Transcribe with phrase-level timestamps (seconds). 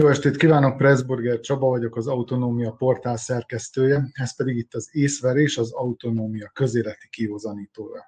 [0.00, 5.58] Jó estét kívánok, Pressburger Csaba vagyok, az Autonómia portál szerkesztője, ez pedig itt az észverés,
[5.58, 8.04] az autonómia közéleti kihozanítója.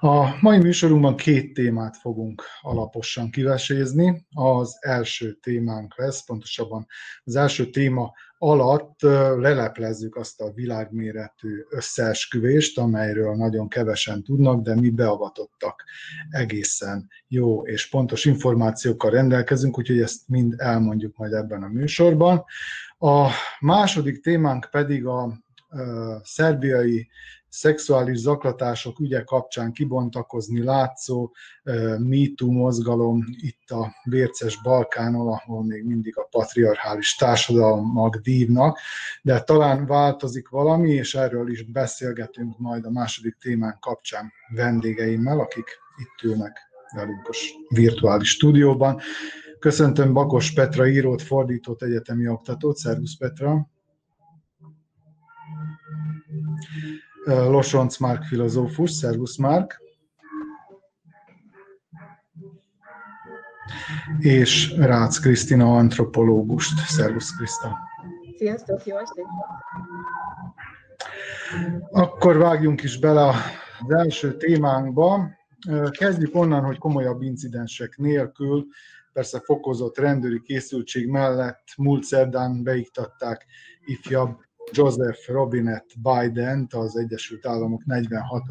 [0.00, 4.26] A mai műsorunkban két témát fogunk alaposan kivesézni.
[4.34, 6.86] Az első témánk lesz, pontosabban
[7.24, 9.00] az első téma alatt
[9.38, 15.84] leleplezzük azt a világméretű összeesküvést, amelyről nagyon kevesen tudnak, de mi beavatottak
[16.30, 22.44] egészen jó és pontos információkkal rendelkezünk, úgyhogy ezt mind elmondjuk majd ebben a műsorban.
[22.98, 23.28] A
[23.60, 25.44] második témánk pedig a
[26.22, 27.08] szerbiai
[27.56, 31.32] szexuális zaklatások ügye kapcsán kibontakozni látszó
[31.98, 38.78] MeToo mozgalom itt a Vérces Balkánon, ahol még mindig a patriarchális társadalmak dívnak,
[39.22, 45.66] de talán változik valami, és erről is beszélgetünk majd a második témán kapcsán vendégeimmel, akik
[45.96, 46.58] itt ülnek
[46.94, 47.34] velünk a
[47.74, 49.00] virtuális stúdióban.
[49.58, 52.76] Köszöntöm Bakos Petra írót, fordítót, egyetemi oktatót.
[52.76, 53.68] Szervusz Petra!
[57.26, 58.90] Losonc Márk filozófus.
[58.90, 59.82] Szervusz Márk!
[64.18, 66.78] És Rácz Krisztina antropológust.
[66.86, 67.78] Szervusz Kriszta!
[68.36, 69.24] Sziasztok, jó estét!
[71.90, 73.26] Akkor vágjunk is bele
[73.80, 75.30] az első témánkba.
[75.90, 78.66] Kezdjük onnan, hogy komolyabb incidensek nélkül,
[79.12, 83.46] persze fokozott rendőri készültség mellett múlt szerdán beiktatták
[83.84, 88.42] ifjabb Joseph Robinette Biden, az Egyesült Államok 46.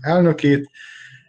[0.00, 0.70] elnökét,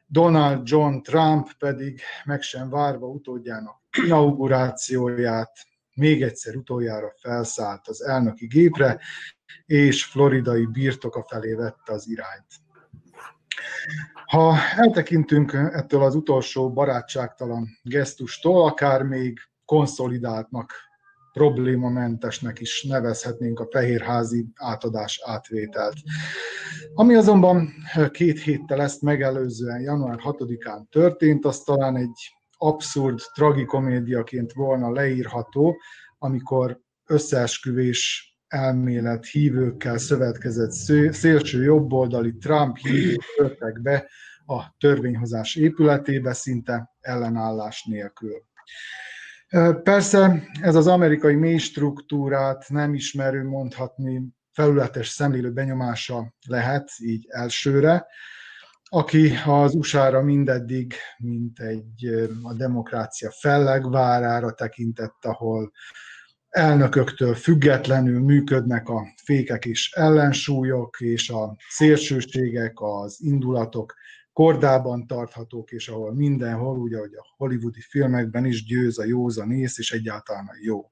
[0.07, 5.51] Donald John Trump pedig meg sem várva utódjának inaugurációját,
[5.95, 8.99] még egyszer utoljára felszállt az elnöki gépre,
[9.65, 12.47] és floridai birtoka felé vette az irányt.
[14.25, 20.73] Ha eltekintünk ettől az utolsó barátságtalan gesztustól, akár még konszolidáltnak
[21.39, 25.93] problémamentesnek is nevezhetnénk a fehérházi átadás átvételt.
[26.93, 27.73] Ami azonban
[28.11, 35.77] két héttel ezt megelőzően, január 6-án történt, az talán egy abszurd tragikomédiaként volna leírható,
[36.17, 40.71] amikor összeesküvés elmélet hívőkkel szövetkezett
[41.11, 44.09] szélső jobboldali Trump hívők törtek be
[44.45, 48.47] a törvényhozás épületébe szinte ellenállás nélkül.
[49.83, 54.21] Persze ez az amerikai mély struktúrát nem ismerő mondhatni
[54.51, 58.05] felületes szemlélő benyomása lehet, így elsőre,
[58.83, 62.05] aki az USA-ra mindeddig, mint egy
[62.43, 65.71] a demokrácia fellegvárára tekintett, ahol
[66.49, 73.93] elnököktől függetlenül működnek a fékek és ellensúlyok, és a szélsőségek, az indulatok
[74.33, 79.91] kordában tarthatók, és ahol mindenhol, ugye, ahogy a hollywoodi filmekben is győz a józanész, és
[79.91, 80.91] egyáltalán a jó.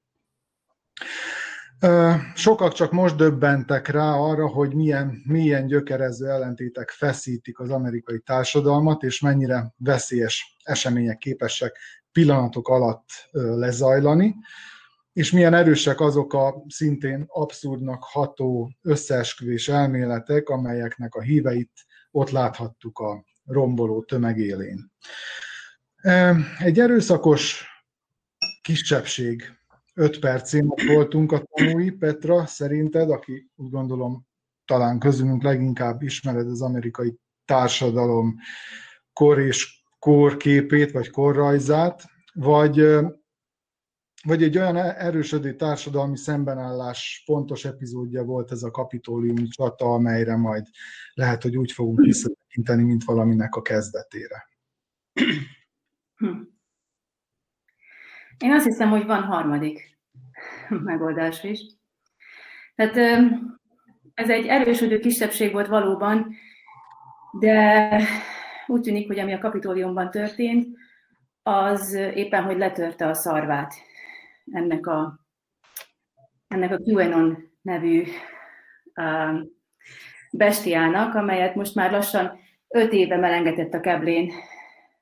[2.34, 9.02] Sokak csak most döbbentek rá arra, hogy milyen, milyen gyökerező ellentétek feszítik az amerikai társadalmat,
[9.02, 11.76] és mennyire veszélyes események képesek
[12.12, 14.34] pillanatok alatt lezajlani,
[15.12, 21.72] és milyen erősek azok a szintén abszurdnak ható összeesküvés elméletek, amelyeknek a híveit
[22.18, 24.92] ott láthattuk a romboló tömeg élén.
[26.58, 27.66] Egy erőszakos
[28.62, 29.58] kisebbség
[29.94, 34.26] öt percén voltunk a tanúi, Petra, szerinted, aki úgy gondolom
[34.64, 38.36] talán közülünk leginkább ismered az amerikai társadalom
[39.12, 42.86] kor és korképét, vagy korrajzát, vagy,
[44.22, 50.66] vagy egy olyan erősödő társadalmi szembenállás pontos epizódja volt ez a kapitóliumi csata, amelyre majd
[51.14, 54.48] lehet, hogy úgy fogunk visszatekinteni, mint valaminek a kezdetére.
[58.38, 59.98] Én azt hiszem, hogy van harmadik
[60.68, 61.60] megoldás is.
[62.74, 62.96] Tehát
[64.14, 66.34] ez egy erősödő kisebbség volt valóban,
[67.38, 68.02] de
[68.66, 70.76] úgy tűnik, hogy ami a kapitóliumban történt,
[71.42, 73.74] az éppen, hogy letörte a szarvát
[74.52, 75.20] ennek a,
[76.48, 78.04] ennek a QAnon nevű
[78.94, 79.40] uh,
[80.32, 84.32] bestiának, amelyet most már lassan öt éve melengetett a keblén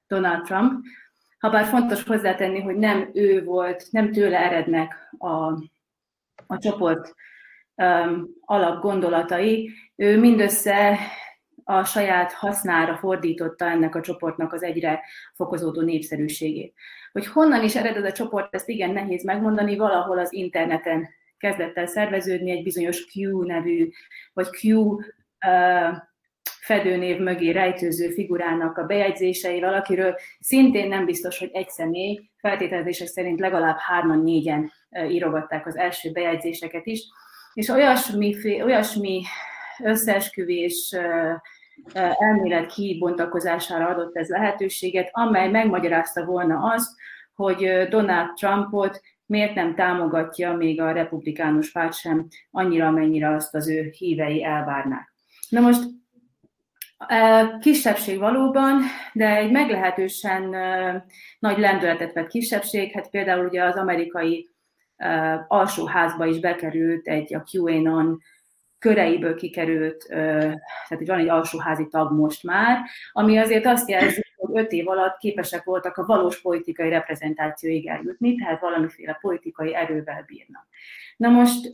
[0.07, 0.85] Donald Trump,
[1.39, 5.53] Habár fontos hozzátenni, hogy nem ő volt, nem tőle erednek a,
[6.47, 7.15] a csoport
[7.75, 10.99] um, alapgondolatai, ő mindössze
[11.69, 15.03] a saját hasznára fordította ennek a csoportnak az egyre
[15.35, 16.75] fokozódó népszerűségét.
[17.13, 21.09] Hogy honnan is ered ez a csoport, ezt igen nehéz megmondani, valahol az interneten
[21.39, 23.89] kezdett el szerveződni egy bizonyos Q nevű,
[24.33, 25.01] vagy Q uh,
[26.61, 33.41] fedőnév mögé rejtőző figurának a bejegyzéseivel, akiről szintén nem biztos, hogy egy személy, feltételezések szerint
[33.41, 34.73] legalább hárman, négyen
[35.09, 37.01] írogatták az első bejegyzéseket is,
[37.53, 39.23] és olyasmi, olyasmi
[39.83, 40.97] összeesküvés
[42.19, 46.91] elmélet kibontakozására adott ez lehetőséget, amely megmagyarázta volna azt,
[47.35, 53.69] hogy Donald Trumpot miért nem támogatja még a republikánus párt sem annyira, amennyire azt az
[53.69, 55.13] ő hívei elvárnák.
[55.49, 55.83] Na most
[57.61, 58.81] Kisebbség valóban,
[59.13, 60.43] de egy meglehetősen
[61.39, 64.49] nagy lendületet vett kisebbség, hát például ugye az amerikai
[65.49, 68.21] alsóházba is bekerült egy a QAnon
[68.87, 72.79] köreiből kikerült, tehát van egy alsóházi tag most már,
[73.13, 78.35] ami azért azt jelzi, hogy öt év alatt képesek voltak a valós politikai reprezentációig eljutni,
[78.35, 80.67] tehát valamiféle politikai erővel bírnak.
[81.17, 81.71] Na most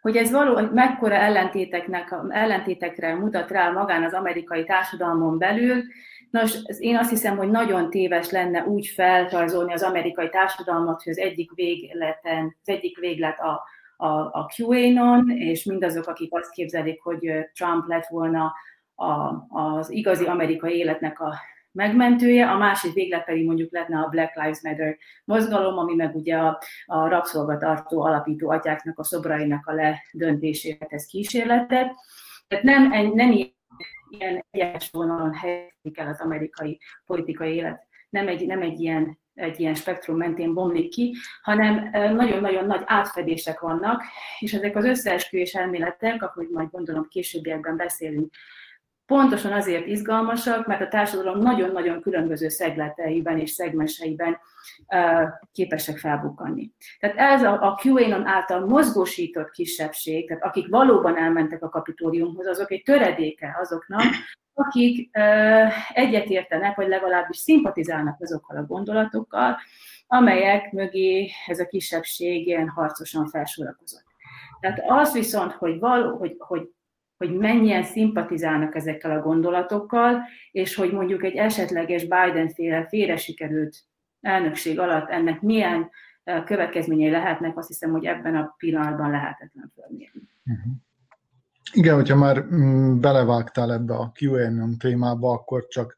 [0.00, 5.82] hogy ez való, hogy mekkora ellentéteknek, ellentétekre mutat rá magán az amerikai társadalmon belül,
[6.30, 11.18] Nos, én azt hiszem, hogy nagyon téves lenne úgy feltarzolni az amerikai társadalmat, hogy az
[11.18, 13.62] egyik végleten, az egyik véglet a,
[14.00, 18.52] a, a QAnon, és mindazok, akik azt képzelik, hogy Trump lett volna
[18.94, 21.34] a, az igazi amerikai életnek a
[21.72, 26.36] megmentője, a másik véglet pedig mondjuk lenne a Black Lives Matter mozgalom, ami meg ugye
[26.36, 31.94] a, a rabszolgatartó alapító atyáknak a szobrainak a ledöntésére tesz kísérletet.
[32.48, 33.32] Tehát nem, nem
[34.10, 39.60] ilyen egyes vonalon helyezik el az amerikai politikai élet, nem egy, nem egy ilyen egy
[39.60, 44.02] ilyen spektrum mentén bomlik ki, hanem nagyon-nagyon nagy átfedések vannak,
[44.38, 48.32] és ezek az összeesküvés elméletek, ahogy majd gondolom későbbiekben beszélünk
[49.10, 54.38] pontosan azért izgalmasak, mert a társadalom nagyon-nagyon különböző szegleteiben és szegmenseiben
[55.52, 56.70] képesek felbukkanni.
[56.98, 62.70] Tehát ez a, a QAnon által mozgósított kisebbség, tehát akik valóban elmentek a kapitóriumhoz, azok
[62.70, 64.02] egy töredéke azoknak,
[64.60, 65.10] akik
[65.92, 69.56] egyetértenek, vagy legalábbis szimpatizálnak azokkal a gondolatokkal,
[70.06, 74.04] amelyek mögé ez a kisebbség ilyen harcosan felsorakozott.
[74.60, 76.68] Tehát az viszont, hogy, való, hogy, hogy
[77.16, 83.76] hogy mennyien szimpatizálnak ezekkel a gondolatokkal, és hogy mondjuk egy esetleges Biden-féle félre sikerült
[84.20, 85.90] elnökség alatt ennek milyen
[86.44, 90.28] következményei lehetnek, azt hiszem, hogy ebben a pillanatban lehetetlen fölmérni.
[90.44, 90.72] Uh-huh.
[91.72, 95.96] Igen, hogyha már mm, belevágtál ebbe a QAnon témába, akkor csak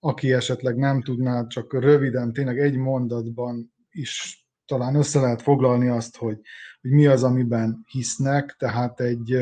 [0.00, 6.16] aki esetleg nem tudná, csak röviden, tényleg egy mondatban is talán össze lehet foglalni azt,
[6.16, 6.40] hogy,
[6.80, 9.38] hogy mi az, amiben hisznek, tehát egy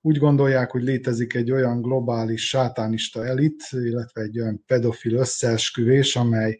[0.00, 6.58] úgy gondolják, hogy létezik egy olyan globális sátánista elit, illetve egy olyan pedofil összeesküvés, amely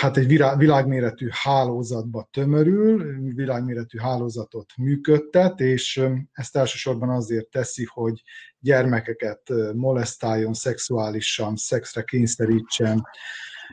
[0.00, 0.26] hát egy
[0.56, 6.02] világméretű hálózatba tömörül, világméretű hálózatot működtet, és
[6.32, 8.22] ezt elsősorban azért teszi, hogy
[8.58, 9.42] gyermekeket
[9.74, 13.06] molesztáljon szexuálisan, szexre kényszerítsen,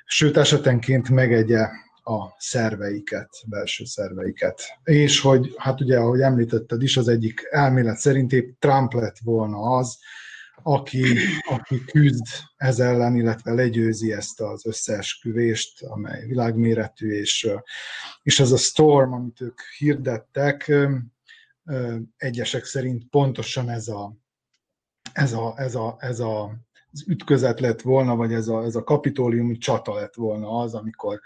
[0.05, 1.67] sőt esetenként megegye
[2.03, 4.61] a szerveiket, belső szerveiket.
[4.83, 9.57] És hogy, hát ugye, ahogy említetted is, az egyik elmélet szerint épp Trump lett volna
[9.57, 9.97] az,
[10.63, 11.17] aki,
[11.49, 12.25] aki küzd
[12.55, 17.49] ez ellen, illetve legyőzi ezt az összeesküvést, amely világméretű, és,
[18.21, 20.73] és ez a storm, amit ők hirdettek,
[22.17, 24.15] egyesek szerint pontosan ez a,
[25.13, 26.55] ez a, ez a, ez a
[26.93, 31.19] az ütközet lett volna, vagy ez a, ez a kapitóliumi csata lett volna az, amikor,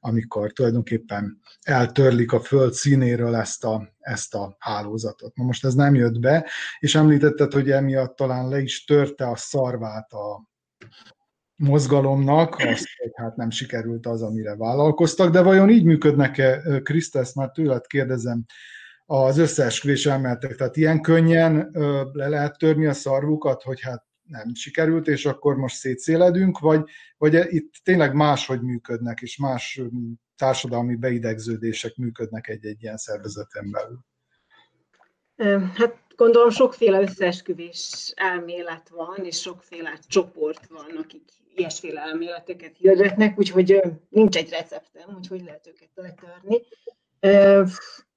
[0.00, 5.36] amikor tulajdonképpen eltörlik a föld színéről ezt a, ezt a hálózatot.
[5.36, 9.36] Na most ez nem jött be, és említetted, hogy emiatt talán le is törte a
[9.36, 10.48] szarvát a
[11.56, 17.50] mozgalomnak, azt, hogy hát nem sikerült az, amire vállalkoztak, de vajon így működnek-e, Krisztesz, már
[17.50, 18.44] tőled kérdezem,
[19.10, 21.70] az összeesküvés elméletek, tehát ilyen könnyen
[22.12, 26.84] le lehet törni a szarvukat, hogy hát nem sikerült, és akkor most szétszéledünk, vagy,
[27.16, 29.80] vagy itt tényleg máshogy működnek, és más
[30.36, 34.06] társadalmi beidegződések működnek egy-egy ilyen szervezeten belül?
[35.74, 41.22] Hát gondolom sokféle összeesküvés elmélet van, és sokféle csoport van, akik
[41.54, 46.60] ilyesféle elméleteket hirdetnek, úgyhogy nincs egy receptem, úgyhogy lehet őket letörni.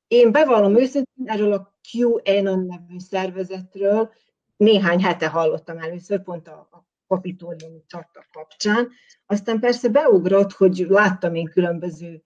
[0.08, 4.14] Én bevallom őszintén erről a QAnon nevű szervezetről,
[4.62, 8.90] néhány hete hallottam először, pont a, a kapitóliumi csata kapcsán.
[9.26, 12.24] Aztán persze beugrott, hogy láttam én különböző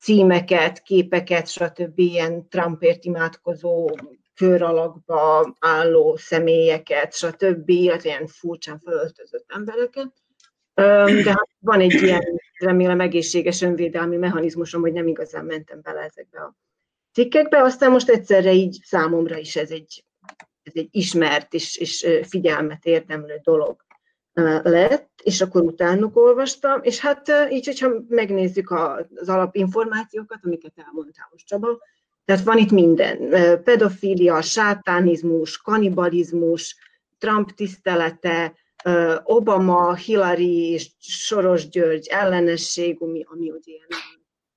[0.00, 1.98] címeket, képeket, stb.
[1.98, 3.90] ilyen Trumpért imádkozó
[4.34, 7.68] kör alakba álló személyeket, stb.
[7.68, 10.12] illetve ilyen furcsán fölöltözött embereket.
[11.24, 16.40] De hát van egy ilyen, remélem, egészséges önvédelmi mechanizmusom, hogy nem igazán mentem bele ezekbe
[16.40, 16.56] a
[17.12, 17.62] cikkekbe.
[17.62, 20.02] Aztán most egyszerre így számomra is ez egy
[20.68, 23.86] ez egy ismert és, és figyelmet érdemlő dolog
[24.62, 31.46] lett, és akkor utánuk olvastam, és hát így, hogyha megnézzük az alapinformációkat, amiket elmondtál most
[31.46, 31.78] Csaba,
[32.24, 33.28] tehát van itt minden.
[33.62, 36.76] Pedofília, sátánizmus, kanibalizmus,
[37.18, 38.54] Trump tisztelete,
[39.22, 43.86] Obama, Hillary és Soros György ellenesség, ami, ami ugye ilyen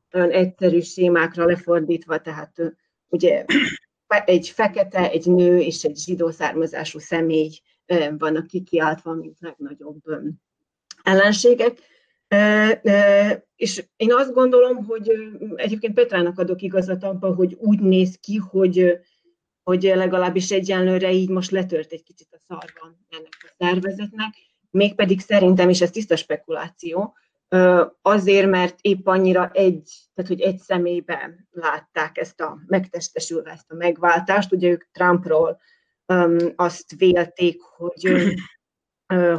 [0.09, 2.53] nagyon egyszerű sémákra lefordítva, tehát
[3.07, 3.45] ugye
[4.17, 7.49] egy fekete, egy nő és egy zsidó származású személy
[8.17, 10.01] vannak kikiáltva, mint legnagyobb
[11.03, 11.79] ellenségek.
[13.55, 15.11] És én azt gondolom, hogy
[15.55, 18.99] egyébként Petrának adok igazat abban, hogy úgy néz ki, hogy,
[19.63, 24.33] hogy legalábbis egyenlőre így most letört egy kicsit a szarva ennek a szervezetnek,
[24.69, 27.15] mégpedig szerintem, és ez tiszta spekuláció,
[28.01, 33.75] azért, mert épp annyira egy, tehát hogy egy személyben látták ezt a megtestesülve, ezt a
[33.75, 34.51] megváltást.
[34.51, 35.59] Ugye ők Trumpról
[36.55, 38.33] azt vélték, hogy,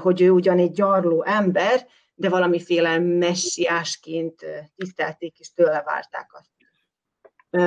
[0.00, 4.44] hogy ő ugyan egy gyarló ember, de valamiféle messiásként
[4.76, 6.50] tisztelték, és tőle várták azt,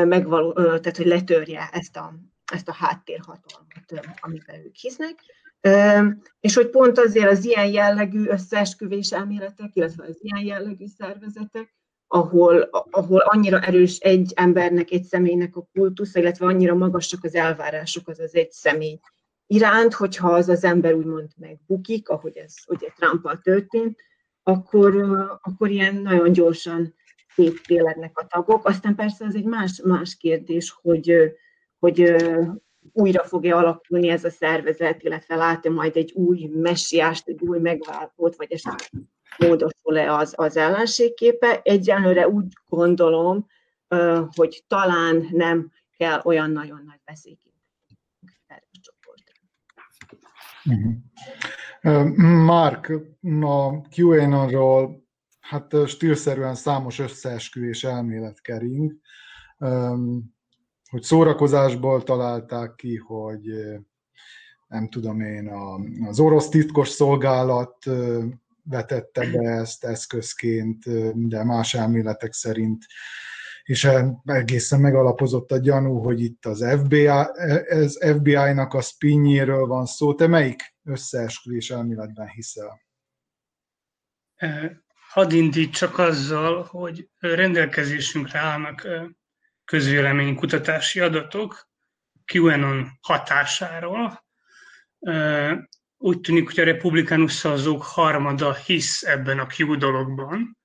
[0.08, 2.14] megvaló, tehát hogy letörje ezt a,
[2.54, 5.16] ezt a háttérhatalmat, amiben ők hisznek.
[6.40, 11.74] És hogy pont azért az ilyen jellegű összeesküvés elméletek, illetve az ilyen jellegű szervezetek,
[12.08, 18.08] ahol, ahol annyira erős egy embernek, egy személynek a kultusz, illetve annyira magasak az elvárások
[18.08, 19.00] az az egy személy
[19.48, 24.00] iránt, hogyha az az ember úgymond megbukik, ahogy ez ugye Trumpal történt,
[24.44, 24.96] akkor,
[25.42, 26.94] akkor ilyen nagyon gyorsan
[27.34, 28.66] széttélednek a tagok.
[28.66, 31.36] Aztán persze ez egy más, más kérdés, hogy,
[31.86, 32.16] hogy
[32.94, 38.36] újra fog-e alakulni ez a szervezet, illetve lát-e majd egy új messiást, egy új megváltót,
[38.36, 39.04] vagy esetleg
[39.38, 41.62] módosul-e az, az ellenségképe.
[41.64, 43.48] Egyenlőre úgy gondolom,
[44.36, 47.56] hogy talán nem kell olyan nagyon nagy veszélyként
[48.48, 49.34] erre a csoportra.
[50.66, 50.96] Uh-huh.
[52.46, 52.90] Mark,
[53.42, 55.04] a QAnon-ról
[55.40, 58.94] hát stílszerűen számos összeesküvés elmélet kering,
[60.96, 63.42] hogy szórakozásból találták ki, hogy
[64.68, 65.52] nem tudom én,
[66.08, 67.78] az orosz titkos szolgálat
[68.64, 70.84] vetette be ezt eszközként,
[71.28, 72.86] de más elméletek szerint
[73.64, 73.90] és
[74.24, 77.08] egészen megalapozott a gyanú, hogy itt az FBI,
[77.68, 80.14] ez FBI-nak a spinjéről van szó.
[80.14, 82.82] Te melyik összeesküvés elméletben hiszel?
[85.10, 88.88] Hadd indítsak azzal, hogy rendelkezésünkre állnak
[89.66, 91.70] közvéleménykutatási adatok
[92.34, 94.26] QAnon hatásáról,
[95.98, 100.58] úgy tűnik, hogy a republikánus szavazók harmada hisz ebben a Q dologban,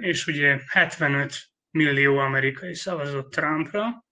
[0.00, 4.04] és ugye 75 millió amerikai szavazott Trumpra.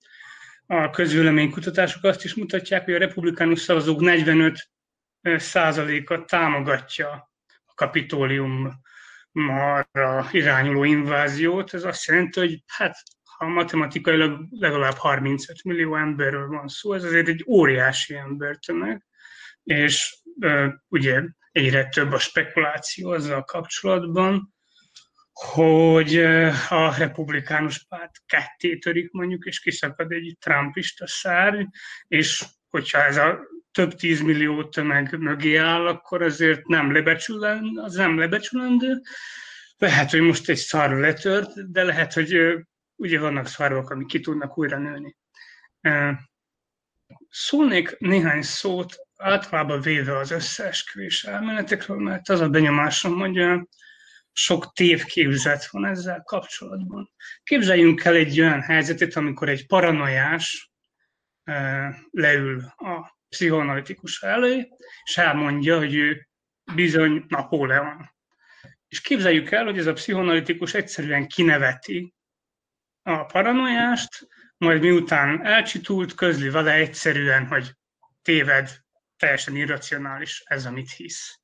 [0.67, 4.71] A közvéleménykutatások azt is mutatják, hogy a republikánus szavazók 45
[5.23, 7.31] százaléka támogatja
[7.65, 8.81] a kapitólium
[9.49, 11.75] arra irányuló inváziót.
[11.75, 13.03] Ez azt jelenti, hogy hát
[13.39, 19.07] ha matematikailag legalább 35 millió emberről van szó, ez azért egy óriási embertömeg
[19.63, 20.19] és
[20.89, 24.55] ugye egyre több a spekuláció azzal kapcsolatban,
[25.33, 26.17] hogy
[26.69, 31.63] a republikánus párt ketté törik mondjuk, és kiszakad egy trumpista szárny,
[32.09, 33.39] és hogyha ez a
[33.73, 39.01] több tízmillió tömeg mögé áll, akkor azért nem lebecsülendő, az nem lebecsülendő.
[39.77, 42.59] Lehet, hogy most egy szar letört, de lehet, hogy
[42.99, 45.17] ugye vannak szarvak, amik ki tudnak újra nőni.
[47.29, 53.61] Szólnék néhány szót általában véve az összeesküvés elméletekről, mert az a benyomásom, hogy
[54.33, 57.11] sok tévképzet van ezzel kapcsolatban.
[57.43, 60.71] Képzeljünk el egy olyan helyzetet, amikor egy paranoiás
[62.11, 64.69] leül a pszichoanalitikus elé,
[65.05, 66.29] és elmondja, hogy ő
[66.75, 68.11] bizony Napóleon.
[68.89, 72.15] És képzeljük el, hogy ez a pszichoanalitikus egyszerűen kineveti
[73.09, 77.75] a paranoiást, majd miután elcsitult, közli vele egyszerűen, hogy
[78.23, 78.71] téved,
[79.17, 81.41] teljesen irracionális ez, amit hisz.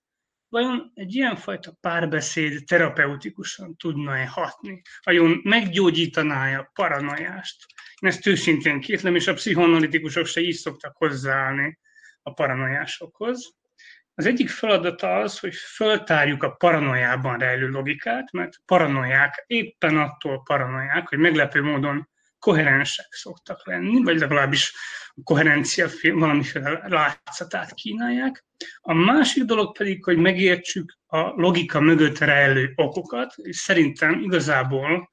[0.49, 4.83] Vajon egy ilyenfajta párbeszéd terapeutikusan tudna-e hatni?
[5.03, 7.67] Vajon meggyógyítaná-e a paranoiást?
[8.01, 11.79] Én ezt őszintén kétlem, és a pszichoanalitikusok se így szoktak hozzáállni
[12.23, 13.55] a paranoiásokhoz.
[14.17, 21.09] Az egyik feladata az, hogy föltárjuk a paranoiában rejlő logikát, mert paranoiák éppen attól paranoiák,
[21.09, 24.75] hogy meglepő módon koherensek szoktak lenni, vagy legalábbis
[25.09, 28.45] a koherencia valamiféle látszatát kínálják.
[28.81, 35.11] A másik dolog pedig, hogy megértsük a logika mögött rejlő okokat, és szerintem igazából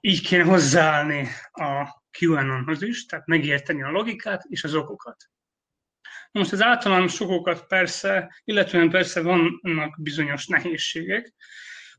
[0.00, 5.16] így kéne hozzáállni a QAnonhoz is, tehát megérteni a logikát és az okokat.
[6.36, 11.34] Most az általános sokokat persze, illetően persze vannak bizonyos nehézségek.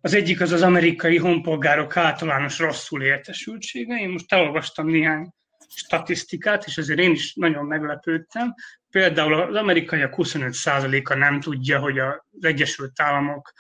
[0.02, 4.00] Az egyik az az amerikai honpolgárok általános rosszul értesültsége.
[4.00, 5.34] Én most elolvastam néhány
[5.76, 8.54] statisztikát, és ezért én is nagyon meglepődtem.
[8.90, 13.54] Például az amerikaiak 25%-a nem tudja, hogy az Egyesült Államok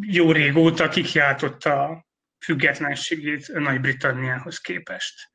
[0.00, 2.06] jó régóta kikiáltotta a
[2.44, 5.29] függetlenségét Nagy-Britanniához képest.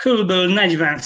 [0.00, 0.98] Körülbelül 40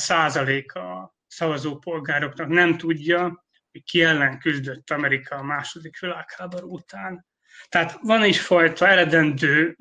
[0.67, 7.27] a szavazópolgároknak nem tudja, hogy ki ellen küzdött Amerika a második világháború után.
[7.69, 9.77] Tehát van egyfajta eredendő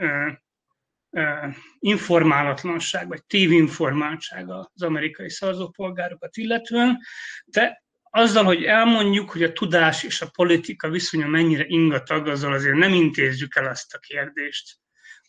[1.79, 6.99] informálatlanság, vagy tévinformáltság az amerikai szavazópolgárokat illetően,
[7.45, 12.77] de azzal, hogy elmondjuk, hogy a tudás és a politika viszonya mennyire ingatag, azzal azért
[12.77, 14.77] nem intézzük el azt a kérdést.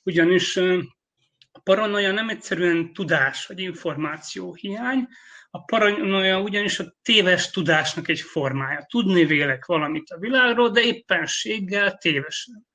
[0.02, 0.58] Ugyanis
[1.56, 5.08] a paranoia nem egyszerűen tudás vagy információ hiány,
[5.50, 8.86] a paranoia ugyanis a téves tudásnak egy formája.
[8.88, 12.66] Tudni vélek valamit a világról, de éppenséggel tévesen.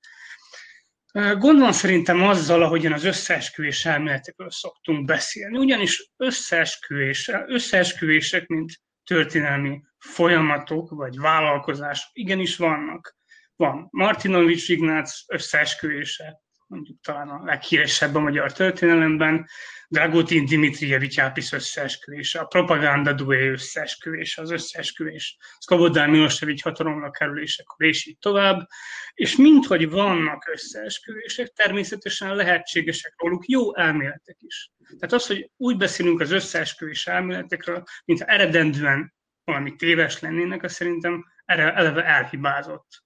[1.13, 8.71] Gondolom szerintem azzal, ahogyan az összeesküvés elméletekről szoktunk beszélni, ugyanis összeesküvés, összeesküvések, mint
[9.03, 13.17] történelmi folyamatok vagy vállalkozások igenis vannak.
[13.55, 19.47] Van Martinovics Ignác összeesküvése, mondjuk talán a leghíresebb a magyar történelemben,
[19.87, 28.05] Dragutin Dimitrijevics Ápis összeesküvése, a propaganda dué összeesküvése, az összeesküvés, Szkobodán Milosevic hatalomra kerülésekor, és
[28.05, 28.67] így tovább.
[29.13, 34.71] És minthogy vannak összeesküvések, természetesen lehetségesek róluk jó elméletek is.
[34.99, 41.25] Tehát az, hogy úgy beszélünk az összeesküvés elméletekről, mintha eredendően valami téves lennének, az szerintem
[41.45, 43.03] eleve elhibázott.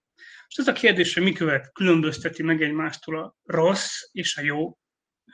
[0.54, 4.78] És az a kérdés, hogy mi követ különbözteti meg egymástól a rossz és a jó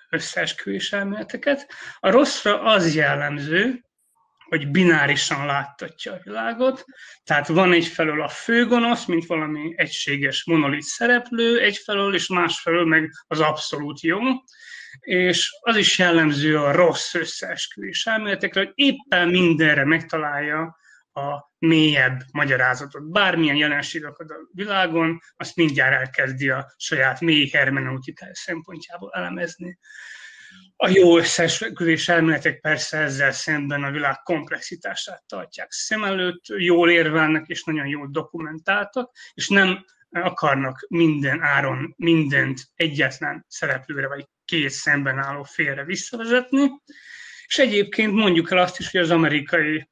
[0.09, 1.73] összeesküvés elméleteket.
[1.99, 3.83] A rosszra az jellemző,
[4.49, 6.85] hogy binárisan láttatja a világot,
[7.23, 13.39] tehát van egyfelől a főgonosz, mint valami egységes monolit szereplő, egyfelől és másfelől meg az
[13.39, 14.19] abszolút jó,
[14.99, 20.78] és az is jellemző a rossz összeesküvés elméletekre, hogy éppen mindenre megtalálja
[21.19, 23.11] a mélyebb magyarázatot.
[23.11, 29.79] Bármilyen jelenség akad a világon, azt mindjárt elkezdi a saját mély hermeneutikája szempontjából elemezni.
[30.75, 37.47] A jó összeesküvés elméletek persze ezzel szemben a világ komplexitását tartják szem előtt, jól érvelnek
[37.47, 45.17] és nagyon jól dokumentáltak, és nem akarnak minden áron mindent egyetlen szereplőre vagy két szemben
[45.17, 46.69] álló félre visszavezetni.
[47.45, 49.89] És egyébként mondjuk el azt is, hogy az amerikai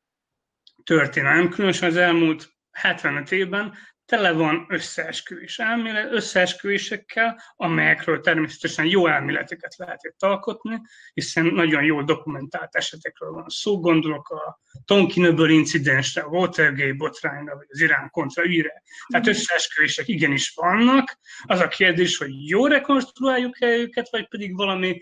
[0.87, 3.73] történelem, különösen az elmúlt 75 évben
[4.05, 10.81] tele van összeesküvés elmélet, összeesküvésekkel, amelyekről természetesen jó elméleteket lehet itt alkotni,
[11.13, 17.67] hiszen nagyon jól dokumentált esetekről van szó, gondolok a Tonkinöböl incidensre, a Watergate botrányra, vagy
[17.69, 18.83] az Irán kontra ügyre.
[19.07, 19.35] Tehát mhm.
[19.35, 21.17] összeesküvések igenis vannak.
[21.43, 25.01] Az a kérdés, hogy jó rekonstruáljuk-e őket, vagy pedig valami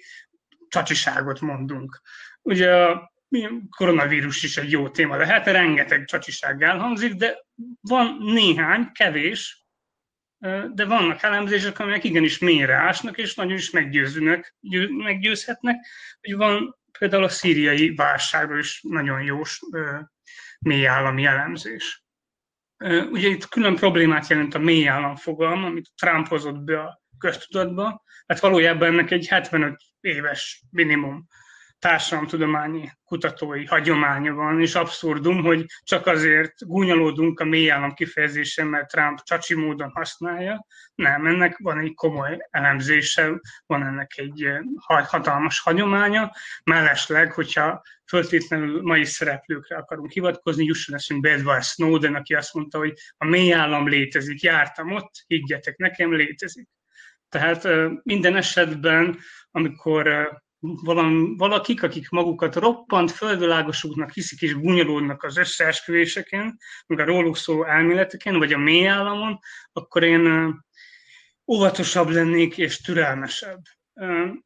[0.70, 2.02] csacsiságot mondunk.
[2.42, 3.14] Ugye a
[3.70, 7.46] koronavírus is egy jó téma lehet, rengeteg csacsiság elhangzik, de
[7.82, 9.66] van néhány, kevés,
[10.74, 14.56] de vannak elemzések, amelyek igenis mélyre ásnak, és nagyon is meggyőzőnek,
[14.90, 15.76] meggyőzhetnek,
[16.22, 19.42] hogy van például a szíriai válságról is nagyon jó
[20.60, 22.04] mély állami elemzés.
[23.10, 28.04] Ugye itt külön problémát jelent a mély állam fogalma, amit Trump hozott be a köztudatba,
[28.28, 31.28] hát valójában ennek egy 75 éves minimum
[31.80, 39.20] társadalomtudományi kutatói hagyománya van, és abszurdum, hogy csak azért gúnyolódunk a mélyállam kifejezésen, mert Trump
[39.24, 40.66] csacsi módon használja.
[40.96, 46.32] Nem, ennek van egy komoly elemzése, van ennek egy eh, hatalmas hagyománya.
[46.64, 52.94] Mellesleg, hogyha föltétlenül mai szereplőkre akarunk hivatkozni, jusson eszünk Edward Snowden, aki azt mondta, hogy
[53.18, 56.70] a mélyállam létezik, jártam ott, higgyetek nekem, létezik.
[57.30, 59.20] Tehát eh, minden esetben,
[59.52, 60.34] amikor
[60.86, 67.66] eh, valakik, akik magukat roppant földvilágosúknak hiszik és bunyolódnak az összeesküvéseken, meg a róluk szóló
[67.66, 69.40] elméleteken, vagy a mély államon,
[69.74, 70.54] akkor én
[71.48, 73.62] óvatosabb lennék és türelmesebb.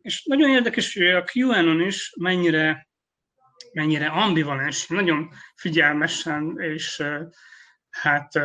[0.02, 2.88] És nagyon érdekes, hogy a QAnon is mennyire,
[3.74, 7.04] mennyire ambivalens, nagyon figyelmesen és
[7.90, 8.40] hát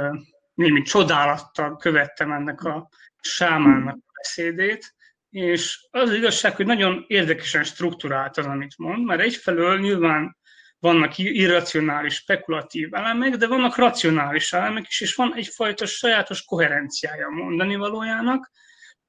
[0.54, 2.88] némi csodálattal követtem ennek a
[3.20, 4.94] sámának beszédét,
[5.34, 10.36] és az, az igazság, hogy nagyon érdekesen struktúrált az, amit mond, mert egyfelől nyilván
[10.78, 17.76] vannak irracionális, spekulatív elemek, de vannak racionális elemek is, és van egyfajta sajátos koherenciája mondani
[17.76, 18.50] valójának.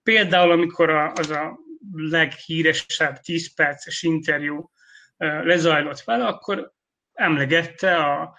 [0.04, 1.60] Például, amikor a, az a
[1.92, 4.72] leghíresebb 10 perces interjú
[5.18, 6.72] lezajlott vele, akkor
[7.14, 8.38] emlegette a,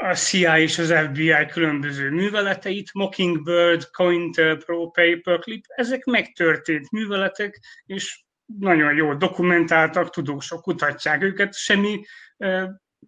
[0.00, 8.22] a CIA és az FBI különböző műveleteit, Mockingbird, COINTELPRO, Paperclip, ezek megtörtént műveletek, és
[8.58, 12.04] nagyon jól dokumentáltak, tudósok kutatják őket, semmi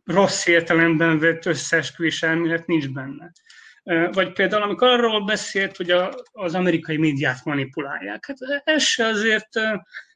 [0.04, 3.32] rossz értelemben vett összeesküvés elmélet nincs benne.
[4.12, 8.26] Vagy például, amikor arról beszélt, hogy a, az amerikai médiát manipulálják.
[8.26, 9.48] Hát ez se azért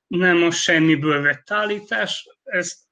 [0.07, 2.84] nem a semmiből vett állítás, ezt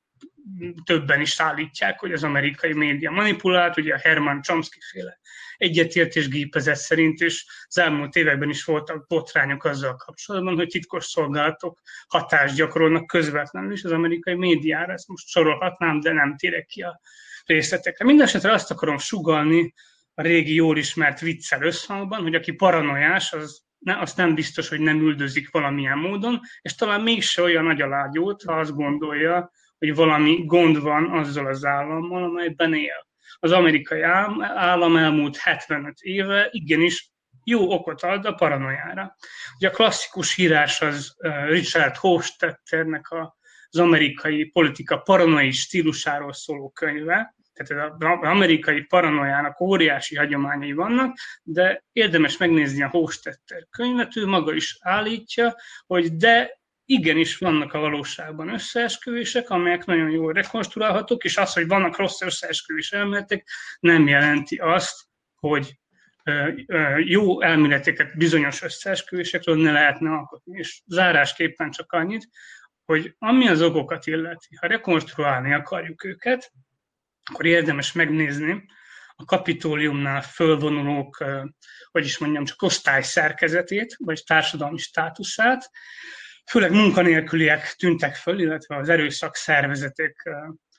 [0.85, 5.21] többen is állítják, hogy az amerikai média manipulált, ugye a Herman Chomsky féle
[5.63, 11.81] egyetértés gépezet szerint, és az elmúlt években is voltak botrányok azzal kapcsolatban, hogy titkos szolgálatok
[12.07, 14.93] hatást gyakorolnak közvetlenül is az amerikai médiára.
[14.93, 17.01] Ezt most sorolhatnám, de nem térek ki a
[17.45, 18.05] részletekre.
[18.05, 19.75] Mindenesetre azt akarom sugalni
[20.15, 24.81] a régi jól ismert viccel összhangban, hogy aki paranoiás, az ne, azt nem biztos, hogy
[24.81, 29.51] nem üldözik valamilyen módon, és talán mégse olyan nagy a lágyót, ha azt gondolja,
[29.87, 33.07] hogy valami gond van azzal az állammal, amelyben él.
[33.39, 37.11] Az amerikai állam elmúlt 75 éve igenis
[37.45, 39.17] jó okot ad a paranoiára.
[39.57, 41.17] Ugye a klasszikus hírás az
[41.47, 43.07] Richard Hofstetternek
[43.71, 51.85] az amerikai politika paranoi stílusáról szóló könyve, tehát az amerikai paranoiának óriási hagyományai vannak, de
[51.93, 58.49] érdemes megnézni a Hofstetter könyvet, ő maga is állítja, hogy de igenis vannak a valóságban
[58.49, 63.49] összeesküvések, amelyek nagyon jól rekonstruálhatók, és az, hogy vannak rossz összeesküvés elméletek,
[63.81, 65.01] nem jelenti azt,
[65.35, 65.81] hogy
[66.99, 70.59] jó elméleteket bizonyos összeesküvésekről ne lehetne alkotni.
[70.59, 72.29] És zárásképpen csak annyit,
[72.85, 76.53] hogy ami az okokat illeti, ha rekonstruálni akarjuk őket,
[77.25, 78.65] akkor érdemes megnézni
[79.17, 81.25] a kapitóliumnál fölvonulók,
[81.91, 85.71] hogy is mondjam, csak osztály szerkezetét, vagy társadalmi státuszát,
[86.51, 90.31] főleg munkanélküliek tűntek föl, illetve az erőszak szervezetek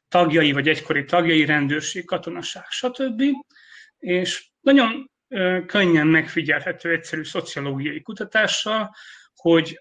[0.07, 3.23] tagjai, vagy egykori tagjai, rendőrség, katonaság, stb.
[3.97, 5.11] És nagyon
[5.65, 8.95] könnyen megfigyelhető egyszerű szociológiai kutatással,
[9.35, 9.79] hogy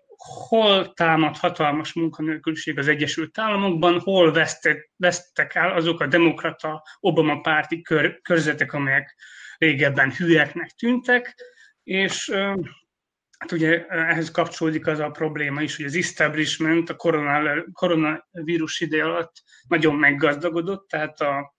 [0.49, 7.41] hol támad hatalmas munkanélküliség az Egyesült Államokban, hol vesztek, vesztek el azok a demokrata Obama
[7.41, 9.15] párti kör, körzetek, amelyek
[9.59, 11.35] régebben hülyeknek tűntek,
[11.83, 12.33] és
[13.43, 16.97] Hát ugye ehhez kapcsolódik az a probléma is, hogy az establishment a
[17.73, 19.33] koronavírus ide alatt
[19.69, 21.55] nagyon meggazdagodott, tehát a,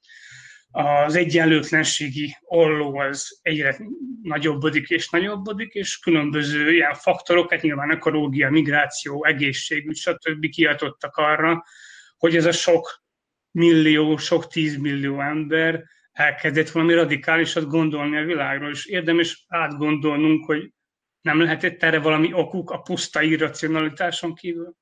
[0.71, 3.77] az egyenlőtlenségi olló az egyre
[4.21, 10.49] nagyobbodik és nagyobbodik, és különböző ilyen faktorok, hát nyilván ekológia, migráció, egészségügy, stb.
[10.49, 11.63] kiadottak arra,
[12.17, 13.03] hogy ez a sok
[13.51, 20.71] millió, sok tízmillió ember elkezdett valami radikálisat gondolni a világról, és érdemes átgondolnunk, hogy
[21.23, 24.75] nem lehetett erre valami okuk a puszta irracionalitáson kívül?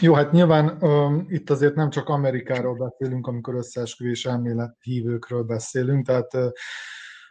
[0.00, 6.06] Jó, hát nyilván um, itt azért nem csak Amerikáról beszélünk, amikor összeesküvés elmélet hívőkről beszélünk,
[6.06, 6.30] tehát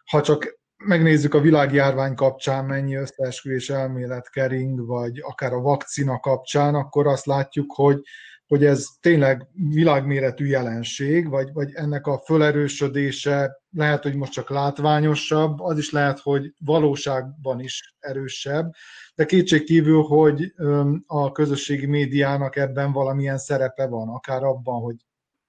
[0.03, 6.75] ha csak megnézzük a világjárvány kapcsán, mennyi összeesküvés elmélet kering, vagy akár a vakcina kapcsán,
[6.75, 8.01] akkor azt látjuk, hogy
[8.47, 15.59] hogy ez tényleg világméretű jelenség, vagy, vagy ennek a fölerősödése lehet, hogy most csak látványosabb,
[15.59, 18.71] az is lehet, hogy valóságban is erősebb,
[19.15, 20.53] de kétség kívül, hogy
[21.05, 24.95] a közösségi médiának ebben valamilyen szerepe van, akár abban, hogy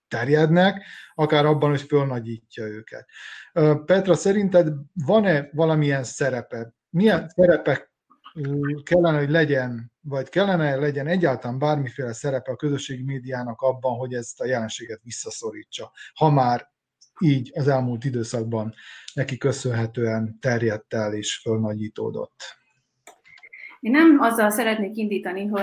[0.09, 3.07] terjednek, akár abban, hogy fölnagyítja őket.
[3.85, 6.75] Petra, szerinted van-e valamilyen szerepe?
[6.91, 7.94] Milyen szerepek
[8.83, 14.41] kellene, hogy legyen, vagy kellene legyen egyáltalán bármiféle szerepe a közösségi médiának abban, hogy ezt
[14.41, 16.73] a jelenséget visszaszorítsa, ha már
[17.21, 18.75] így az elmúlt időszakban
[19.15, 22.43] neki köszönhetően terjedt el és fölnagyítódott.
[23.81, 25.63] Én nem azzal szeretnék indítani, hogy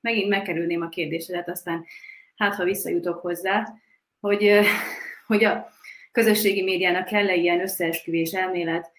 [0.00, 1.84] megint megkerülném a kérdésedet, aztán
[2.36, 3.74] hát ha visszajutok hozzá,
[4.20, 4.60] hogy,
[5.26, 5.68] hogy a
[6.12, 8.92] közösségi médiának kell-e ilyen összeesküvés elmélet,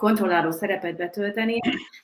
[0.00, 1.58] kontrolláló szerepet betölteni.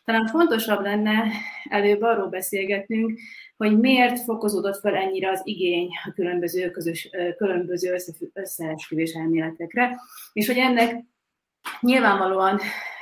[0.04, 1.24] Talán fontosabb lenne
[1.68, 3.18] előbb arról beszélgetnünk,
[3.56, 7.96] hogy miért fokozódott fel ennyire az igény a különböző, közös, különböző
[8.32, 10.00] összeesküvés elméletekre,
[10.32, 11.04] és hogy ennek
[11.80, 12.60] nyilvánvalóan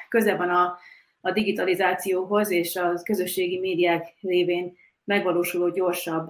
[0.09, 0.79] köze van a,
[1.21, 6.29] a digitalizációhoz és a közösségi médiák révén megvalósuló gyorsabb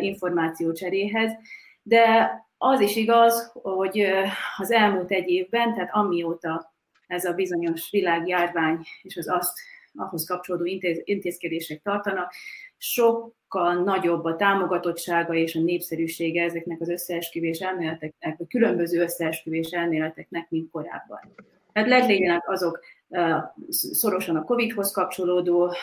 [0.00, 1.32] információcseréhez,
[1.82, 4.06] de az is igaz, hogy
[4.56, 6.73] az elmúlt egy évben, tehát amióta
[7.06, 9.58] ez a bizonyos világjárvány és az azt
[9.94, 12.32] ahhoz kapcsolódó intéz, intézkedések tartanak,
[12.76, 20.46] sokkal nagyobb a támogatottsága és a népszerűsége ezeknek az összeesküvés elméleteknek, a különböző összeesküvés elméleteknek,
[20.50, 21.20] mint korábban.
[21.72, 22.80] Tehát legyenek azok
[23.68, 25.74] szorosan a COVID-hoz kapcsolódó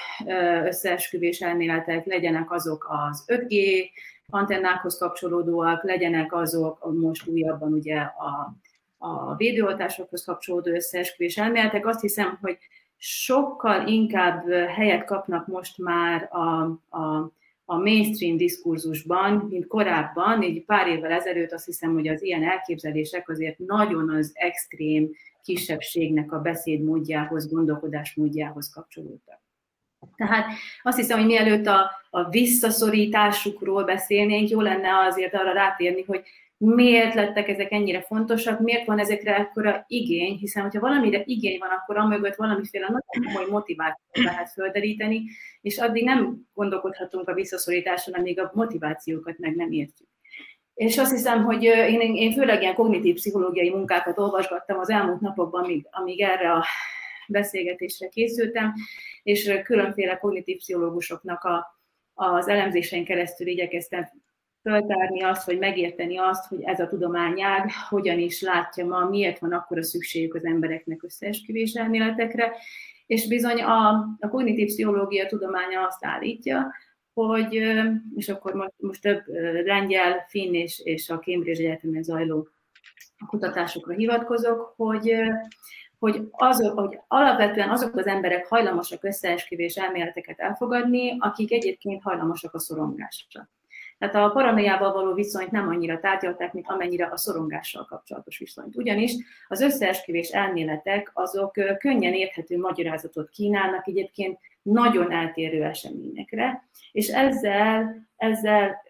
[0.66, 3.86] összeesküvés elméletek, legyenek azok az 5G
[4.30, 8.56] antennákhoz kapcsolódóak, legyenek azok most újabban ugye a,
[9.02, 11.86] a védőoltásokhoz kapcsolódó összeesküvés elméletek.
[11.86, 12.58] Azt hiszem, hogy
[12.98, 17.32] sokkal inkább helyet kapnak most már a, a,
[17.66, 23.30] a mainstream diskurzusban, mint korábban, így pár évvel ezelőtt azt hiszem, hogy az ilyen elképzelések
[23.30, 25.10] azért nagyon az extrém
[25.44, 29.42] kisebbségnek a beszédmódjához, gondolkodásmódjához kapcsolódtak.
[30.16, 30.46] Tehát
[30.84, 36.24] azt hiszem, hogy mielőtt a, a visszaszorításukról beszélnénk, jó lenne azért arra rátérni, hogy
[36.64, 41.70] miért lettek ezek ennyire fontosak, miért van ezekre ekkora igény, hiszen hogyha valamire igény van,
[41.70, 45.24] akkor amögött valamiféle nagyon komoly motivációt lehet földeríteni,
[45.62, 50.08] és addig nem gondolkodhatunk a visszaszorításon, amíg a motivációkat meg nem értjük.
[50.74, 55.64] És azt hiszem, hogy én, én főleg ilyen kognitív pszichológiai munkákat olvasgattam az elmúlt napokban,
[55.64, 56.66] amíg, amíg erre a
[57.28, 58.74] beszélgetésre készültem,
[59.24, 61.80] és különféle kognitív pszichológusoknak a,
[62.14, 64.10] az elemzésein keresztül igyekeztem
[64.62, 69.54] föltárni azt, vagy megérteni azt, hogy ez a tudományág hogyan is látja ma, miért van
[69.54, 72.52] akkor a szükségük az embereknek összeesküvés elméletekre,
[73.06, 76.74] és bizony a, a kognitív pszichológia tudománya azt állítja,
[77.14, 77.54] hogy,
[78.16, 79.24] és akkor most, most több
[79.66, 82.48] lengyel, finn és, és a Cambridge Egyetemen zajló
[83.28, 85.16] kutatásokra hivatkozok, hogy,
[86.00, 92.60] hogy, azok, hogy alapvetően azok az emberek hajlamosak összeesküvés elméleteket elfogadni, akik egyébként hajlamosak a
[92.60, 93.50] szorongásra.
[94.02, 98.76] Tehát a paranoiával való viszonyt nem annyira tárgyalták, mint amennyire a szorongással kapcsolatos viszonyt.
[98.76, 99.14] Ugyanis
[99.48, 108.82] az összeesküvés elméletek azok könnyen érthető magyarázatot kínálnak egyébként nagyon eltérő eseményekre, és ezzel, ezzel,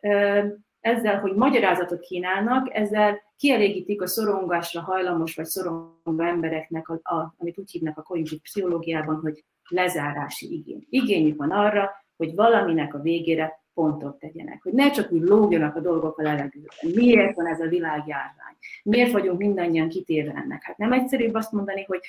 [0.79, 7.57] ezzel, hogy magyarázatot kínálnak, ezzel kielégítik a szorongásra hajlamos vagy szorongó embereknek, a, a, amit
[7.57, 10.85] úgy hívnak a kognitív pszichológiában, hogy lezárási igény.
[10.89, 15.79] Igényük van arra, hogy valaminek a végére pontot tegyenek, hogy ne csak úgy lógjanak a
[15.79, 16.75] dolgok a levegőben.
[16.95, 18.55] Miért van ez a világjárvány?
[18.83, 20.63] Miért vagyunk mindannyian kitéve ennek?
[20.63, 22.01] Hát nem egyszerűbb azt mondani, hogy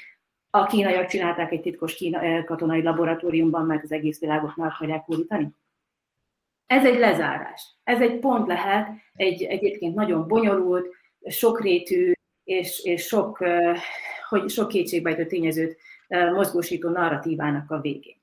[0.50, 5.04] a kínaiak csinálták egy titkos kína, eh, katonai laboratóriumban, mert az egész világot meg akarják
[5.04, 5.48] hódítani?
[6.66, 7.76] Ez egy lezárás.
[7.84, 10.86] Ez egy pont lehet, egy egyébként nagyon bonyolult,
[11.26, 12.12] sokrétű
[12.44, 13.76] és, és sok, eh,
[14.28, 18.21] hogy sok kétségbejtő tényezőt eh, mozgósító narratívának a végén.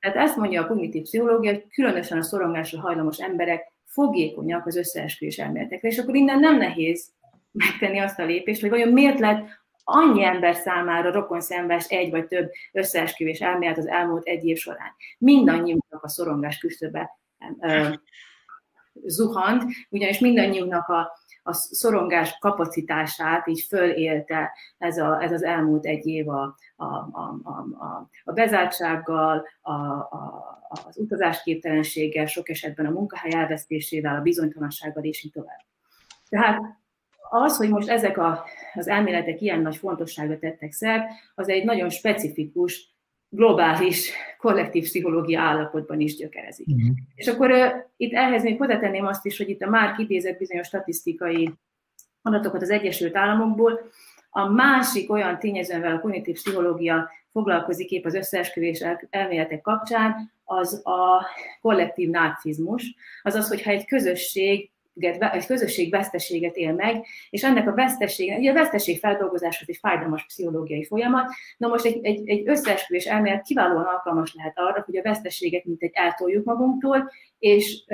[0.00, 5.38] Tehát ezt mondja a kognitív pszichológia, hogy különösen a szorongásra hajlamos emberek fogékonyak az összeesküvés
[5.38, 7.12] elméletekre, és akkor innen nem nehéz
[7.52, 9.48] megtenni azt a lépést, hogy vajon miért lett
[9.84, 14.94] annyi ember számára rokon szembes egy vagy több összeesküvés elmélet az elmúlt egy év során.
[15.18, 17.18] Mindannyiunknak a szorongás küszöbe
[19.06, 26.06] zuhant, ugyanis mindannyiunknak a, a szorongás kapacitását így fölélte ez, a, ez az elmúlt egy
[26.06, 27.40] év a, a, a,
[27.78, 35.24] a, a bezártsággal, a, a, az utazásképtelenséggel, sok esetben a munkahely elvesztésével, a bizonytalansággal, és
[35.24, 35.60] így tovább.
[36.28, 36.60] Tehát
[37.30, 41.88] az, hogy most ezek a, az elméletek ilyen nagy fontosságot tettek szert, az egy nagyon
[41.88, 42.96] specifikus,
[43.28, 46.66] globális, kollektív pszichológia állapotban is gyökerezik.
[46.66, 46.96] Uh-huh.
[47.14, 50.66] És akkor uh, itt ehhez még hozzátenném azt is, hogy itt a már idézett bizonyos
[50.66, 51.52] statisztikai
[52.22, 53.80] adatokat az Egyesült Államokból,
[54.30, 60.86] a másik olyan tényező, amivel a kognitív pszichológia foglalkozik épp az összeesküvés elméletek kapcsán, az
[60.86, 61.26] a
[61.60, 68.38] kollektív narcizmus, azaz, hogyha egy közösség egy közösség veszteséget él meg, és ennek a veszteség,
[68.38, 73.04] ugye a veszteség feldolgozás az egy fájdalmas pszichológiai folyamat, na most egy, egy, egy összeesküvés
[73.04, 77.84] elmélet kiválóan alkalmas lehet arra, hogy a veszteséget mint egy eltoljuk magunktól, és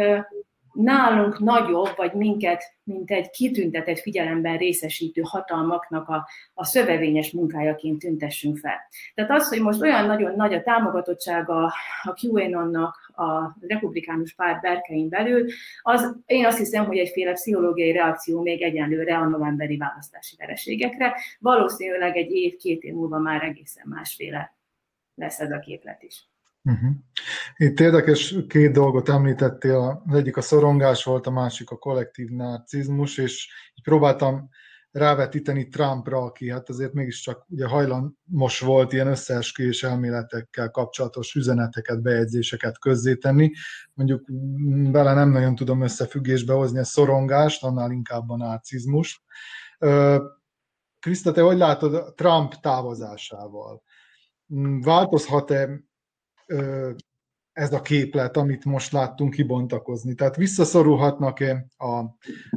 [0.75, 8.59] nálunk nagyobb, vagy minket, mint egy kitüntetett figyelemben részesítő hatalmaknak a, a szövevényes munkájaként tüntessünk
[8.59, 8.77] fel.
[9.15, 15.09] Tehát az, hogy most olyan nagyon nagy a támogatottsága a QAnon-nak a republikánus párt berkein
[15.09, 15.47] belül,
[15.83, 21.15] az én azt hiszem, hogy egyféle pszichológiai reakció még egyenlőre a novemberi választási vereségekre.
[21.39, 24.57] Valószínűleg egy év, két év múlva már egészen másféle
[25.15, 26.29] lesz ez a képlet is.
[26.63, 26.91] Uh-huh.
[27.57, 33.19] Itt érdekes két dolgot említettél, az egyik a szorongás volt, a másik a kollektív narcizmus,
[33.19, 34.49] és így próbáltam
[34.95, 42.79] rávetíteni Trumpra, aki hát azért mégiscsak ugye hajlamos volt ilyen összeesküvés elméletekkel kapcsolatos üzeneteket, bejegyzéseket
[42.79, 43.53] közzétenni.
[43.95, 44.25] Mondjuk
[44.93, 49.25] vele nem nagyon tudom összefüggésbe hozni a szorongást, annál inkább a narcizmus.
[50.99, 53.83] Kriszta, te hogy látod Trump távozásával?
[54.81, 55.69] Változhat-e
[57.55, 60.15] ez a képlet, amit most láttunk kibontakozni.
[60.15, 61.99] Tehát visszaszorulhatnak-e a,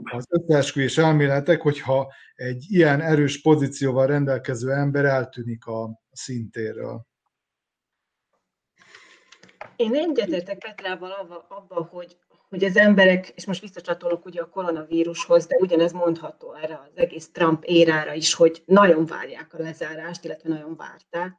[0.03, 7.05] az összeesküvés elméletek, hogyha egy ilyen erős pozícióval rendelkező ember eltűnik a szintéről?
[9.75, 11.11] Én egyetértek Petrával
[11.49, 12.17] abban, hogy,
[12.49, 17.31] hogy az emberek, és most visszacsatolok ugye a koronavírushoz, de ugyanez mondható erre az egész
[17.31, 21.37] Trump érára is, hogy nagyon várják a lezárást, illetve nagyon várták,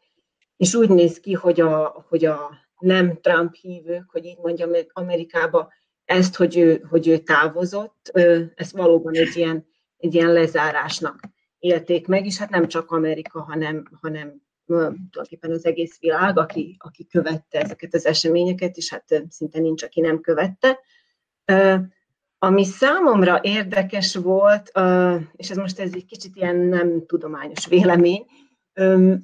[0.56, 5.72] és úgy néz ki, hogy a, hogy a nem Trump hívők, hogy így mondjam, Amerikába
[6.04, 8.10] ezt, hogy ő, hogy ő távozott,
[8.54, 11.20] ezt valóban egy ilyen, egy ilyen lezárásnak
[11.58, 17.06] élték meg, és hát nem csak Amerika, hanem, hanem tulajdonképpen az egész világ, aki, aki
[17.06, 20.78] követte ezeket az eseményeket, és hát szinte nincs, aki nem követte.
[22.38, 24.70] Ami számomra érdekes volt,
[25.32, 28.24] és ez most ez egy kicsit ilyen nem tudományos vélemény,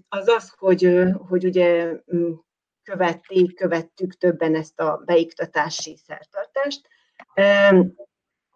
[0.08, 0.94] az az, hogy,
[1.28, 1.90] hogy ugye
[2.84, 6.88] követték, követtük többen ezt a beiktatási szertartást,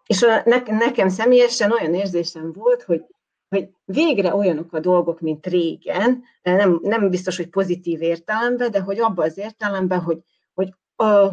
[0.05, 0.25] és
[0.65, 3.03] nekem személyesen olyan érzésem volt, hogy
[3.49, 8.99] hogy végre olyanok a dolgok, mint régen, nem, nem biztos, hogy pozitív értelemben, de hogy
[8.99, 10.19] abban az értelemben, hogy,
[10.53, 10.73] hogy,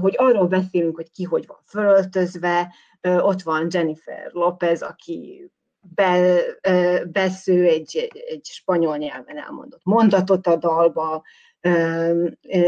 [0.01, 6.41] hogy arról beszélünk, hogy ki hogy van fölöltözve, ott van Jennifer Lopez, aki be,
[7.13, 11.23] besző egy, egy spanyol nyelven elmondott mondatot a dalba,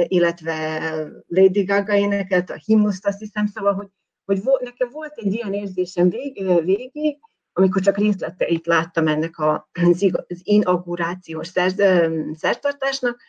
[0.09, 0.81] illetve
[1.27, 3.89] Lady Gaga énekelt a himnuszt, azt hiszem, szóval, hogy,
[4.25, 7.19] hogy nekem volt egy ilyen érzésem vég, végig,
[7.53, 11.49] amikor csak részleteit láttam ennek az inaugurációs
[12.35, 13.21] szertartásnak,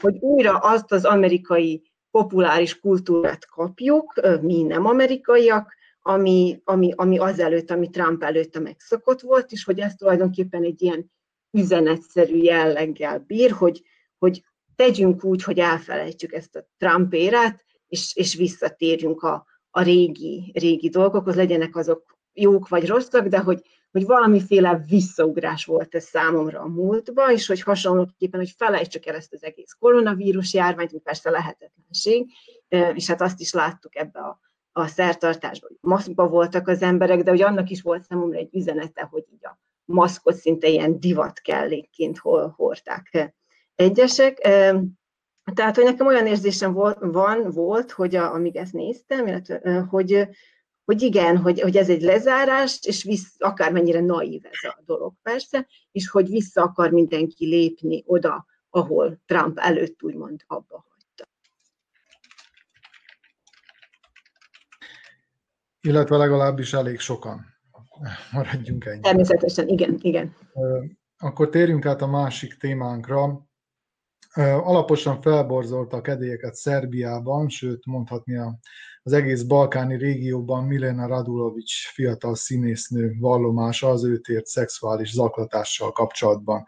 [0.00, 7.70] hogy újra azt az amerikai populáris kultúrát kapjuk, mi nem amerikaiak, ami, ami, ami azelőtt,
[7.70, 11.12] ami Trump előtt a megszokott volt, és hogy ez tulajdonképpen egy ilyen
[11.50, 13.82] üzenetszerű jelleggel bír, hogy,
[14.18, 14.44] hogy
[14.76, 20.88] tegyünk úgy, hogy elfelejtsük ezt a Trump érát, és, és visszatérjünk a, a régi, régi
[20.88, 26.68] dolgokhoz, legyenek azok jók vagy rosszak, de hogy, hogy valamiféle visszaugrás volt ez számomra a
[26.68, 32.30] múltba, és hogy hasonlóképpen, hogy felejtsük el ezt az egész koronavírus járványt, ami persze lehetetlenség,
[32.94, 34.40] és hát azt is láttuk ebbe a,
[34.72, 39.02] a szertartásban, hogy maszkba voltak az emberek, de hogy annak is volt számomra egy üzenete,
[39.02, 43.34] hogy így a maszkot szinte ilyen divat kellékként hol hordták
[43.74, 44.38] egyesek.
[45.54, 50.28] Tehát, hogy nekem olyan érzésem volt, van, volt, hogy a, amíg ezt néztem, illetve, hogy,
[50.84, 55.66] hogy igen, hogy, hogy ez egy lezárás, és visz, akármennyire naív ez a dolog persze,
[55.92, 61.30] és hogy vissza akar mindenki lépni oda, ahol Trump előtt úgymond abba hagyta.
[65.80, 67.46] Illetve legalábbis elég sokan.
[68.32, 69.00] Maradjunk ennyi.
[69.00, 70.36] Természetesen, igen, igen.
[71.18, 73.46] Akkor térjünk át a másik témánkra.
[74.34, 78.36] Alaposan felborzolta a kedélyeket Szerbiában, sőt mondhatni
[79.02, 86.64] az egész balkáni régióban Milena Radulovics fiatal színésznő vallomása az őt ért szexuális zaklatással kapcsolatban.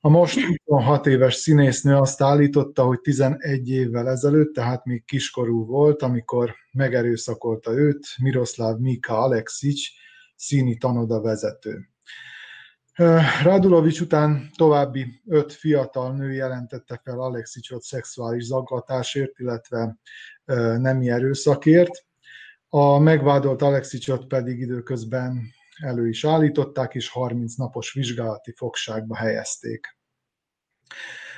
[0.00, 6.02] A most 26 éves színésznő azt állította, hogy 11 évvel ezelőtt, tehát még kiskorú volt,
[6.02, 9.88] amikor megerőszakolta őt Miroslav Mika Alexics,
[10.36, 11.90] színi tanoda vezető.
[13.42, 19.96] Radulovics után további öt fiatal nő jelentette fel Alexicsot szexuális zaklatásért, illetve
[20.76, 22.04] nemi erőszakért.
[22.68, 25.42] A megvádolt Alexicsot pedig időközben
[25.82, 29.96] elő is állították, és 30 napos vizsgálati fogságba helyezték.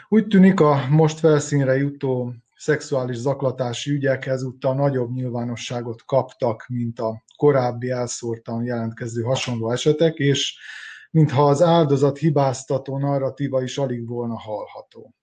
[0.08, 7.24] Úgy tűnik a most felszínre jutó szexuális zaklatási ügyek ezúttal nagyobb nyilvánosságot kaptak, mint a
[7.36, 10.58] korábbi elszórtan jelentkező hasonló esetek, és
[11.14, 15.14] mintha az áldozat hibáztató narratíva is alig volna hallható.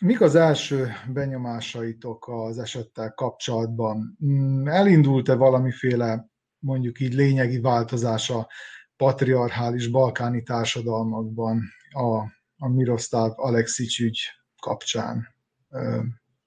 [0.00, 4.18] Mik az első benyomásaitok az esettel kapcsolatban?
[4.24, 6.28] Mm, elindult-e valamiféle
[6.58, 8.48] mondjuk így lényegi változás a
[8.96, 12.16] patriarchális balkáni társadalmakban a,
[12.58, 14.20] a Mirosztáv Alexics ügy
[14.62, 15.28] kapcsán?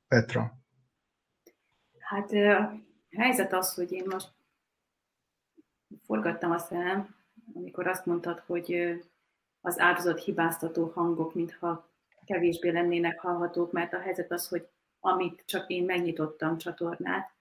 [0.07, 0.57] Petra?
[1.99, 4.35] Hát a helyzet az, hogy én most
[6.05, 7.15] forgattam a szemem,
[7.53, 8.99] amikor azt mondtad, hogy
[9.61, 11.89] az áldozat hibáztató hangok, mintha
[12.25, 14.67] kevésbé lennének hallhatók, mert a helyzet az, hogy
[14.99, 17.31] amit csak én megnyitottam csatornát,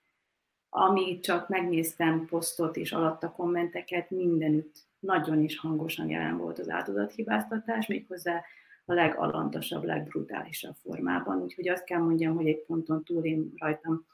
[0.69, 7.87] amit csak megnéztem posztot és alatta kommenteket, mindenütt nagyon is hangosan jelen volt az áldozathibáztatás,
[7.87, 8.43] méghozzá
[8.85, 11.43] a legalantasabb, legbrutálisabb formában.
[11.43, 14.07] Úgyhogy azt kell mondjam, hogy egy ponton túl én rajtam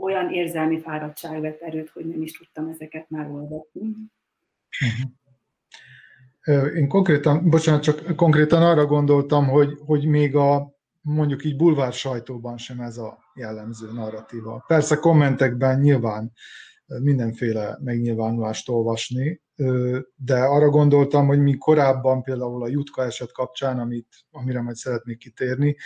[0.00, 3.94] olyan érzelmi fáradtság vett erőt, hogy nem is tudtam ezeket már olvasni.
[6.74, 12.58] Én konkrétan, bocsánat, csak konkrétan arra gondoltam, hogy, hogy még a mondjuk így bulvár sajtóban
[12.58, 14.64] sem ez a jellemző narratíva.
[14.66, 16.32] Persze kommentekben nyilván
[16.86, 19.42] mindenféle megnyilvánulást olvasni,
[20.16, 25.18] de arra gondoltam, hogy mi korábban például a Jutka eset kapcsán, amit, amire majd szeretnék
[25.18, 25.76] kitérni,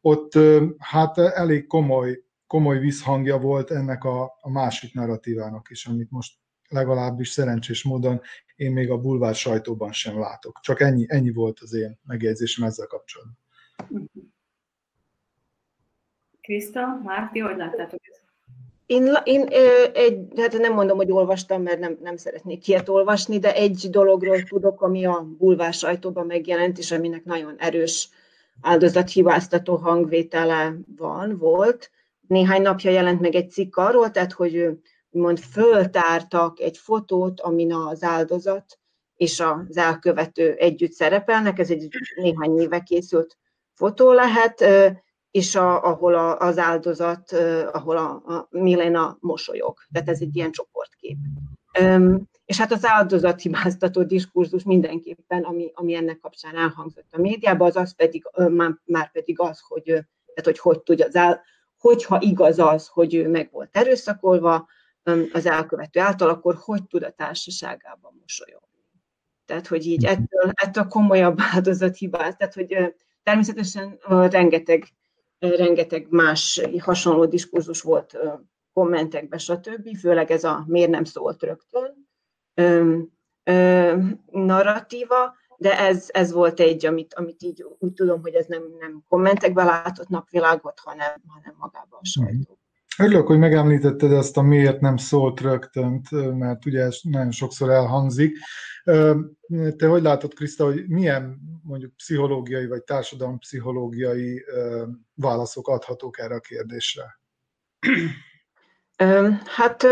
[0.00, 0.32] ott
[0.78, 6.34] hát elég komoly komoly visszhangja volt ennek a, a másik narratívának is, amit most
[6.68, 8.20] legalábbis szerencsés módon
[8.56, 10.58] én még a bulvár sajtóban sem látok.
[10.60, 13.38] Csak ennyi, ennyi volt az én megjegyzésem ezzel kapcsolatban.
[16.40, 18.24] Kriszta, Márti, hogy láttátok ezt?
[18.86, 19.46] Én, én
[19.92, 24.42] egy, hát nem mondom, hogy olvastam, mert nem, nem szeretnék ilyet olvasni, de egy dologról
[24.42, 28.08] tudok, ami a bulvár sajtóban megjelent, és aminek nagyon erős
[28.60, 31.90] áldozathibáztató hangvétele van, volt.
[32.30, 34.68] Néhány napja jelent meg egy cikk arról, tehát, hogy
[35.10, 38.78] mond föltártak egy fotót, amin az áldozat
[39.16, 43.38] és az elkövető együtt szerepelnek, ez egy néhány éve készült
[43.74, 44.64] fotó lehet,
[45.30, 47.32] és a, ahol a, az áldozat,
[47.72, 49.78] ahol a, a Milena mosolyog.
[49.92, 51.16] Tehát ez egy ilyen csoportkép.
[52.44, 57.94] És hát az áldozathibáztató diskurzus mindenképpen, ami, ami ennek kapcsán elhangzott a médiában, az az
[57.94, 61.40] pedig, már, már pedig az, hogy, tehát hogy, hogy tudja az áll,
[61.80, 64.68] hogyha igaz az, hogy ő meg volt erőszakolva
[65.32, 68.68] az elkövető által, akkor hogy tud a társaságában mosolyogni.
[69.44, 74.84] Tehát, hogy így ettől, ettől komolyabb áldozathibáz, tehát, hogy természetesen rengeteg
[75.38, 78.18] rengeteg más hasonló diskurzus volt
[78.72, 82.08] kommentekben, stb., főleg ez a miért nem szólt rögtön
[84.30, 89.04] narratíva, de ez, ez volt egy, amit, amit így úgy tudom, hogy ez nem, nem
[89.08, 92.58] kommentekben látott napvilágot, hanem, hanem magában a sajtó.
[92.98, 98.36] Örülök, hogy megemlítetted ezt a miért nem szólt rögtönt, mert ugye ez nagyon sokszor elhangzik.
[99.76, 104.44] Te hogy látod, Kriszta, hogy milyen mondjuk pszichológiai vagy társadalompszichológiai
[105.14, 107.20] válaszok adhatók erre a kérdésre?
[109.44, 109.86] Hát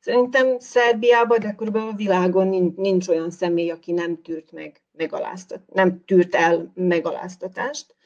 [0.00, 6.04] szerintem Szerbiában, de körülbelül a világon nincs olyan személy, aki nem tűrt meg megaláztat, nem
[6.04, 7.96] tűrt el megaláztatást,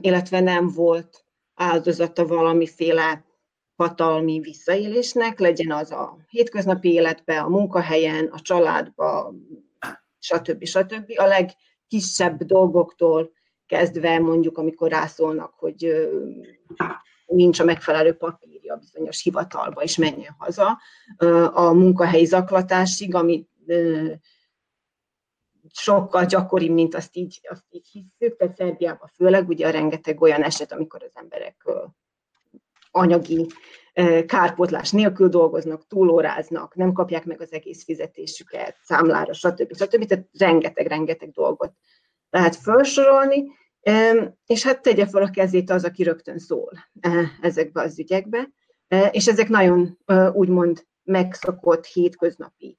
[0.00, 3.24] illetve nem volt áldozata valamiféle
[3.76, 9.46] hatalmi visszaélésnek, legyen az a hétköznapi életben, a munkahelyen, a családban,
[10.18, 10.64] stb.
[10.64, 11.12] stb.
[11.16, 13.30] A legkisebb dolgoktól
[13.66, 16.08] kezdve mondjuk, amikor rászólnak, hogy
[17.26, 20.78] nincs a megfelelő papírja bizonyos hivatalba, és menjen haza,
[21.52, 23.46] a munkahelyi zaklatásig, ami
[25.72, 30.42] sokkal gyakoribb, mint azt így, azt így hiszük, tehát Szerbiában főleg ugye a rengeteg olyan
[30.42, 31.56] eset, amikor az emberek
[32.90, 33.46] anyagi
[34.26, 39.76] kárpótlás nélkül dolgoznak, túlóráznak, nem kapják meg az egész fizetésüket, számlára, stb.
[39.76, 40.04] stb.
[40.04, 41.72] Tehát rengeteg-rengeteg dolgot
[42.30, 43.44] lehet felsorolni,
[44.46, 46.72] és hát tegye fel a kezét az, aki rögtön szól
[47.40, 48.50] ezekbe az ügyekbe,
[49.10, 49.98] és ezek nagyon
[50.32, 52.78] úgymond megszokott hétköznapi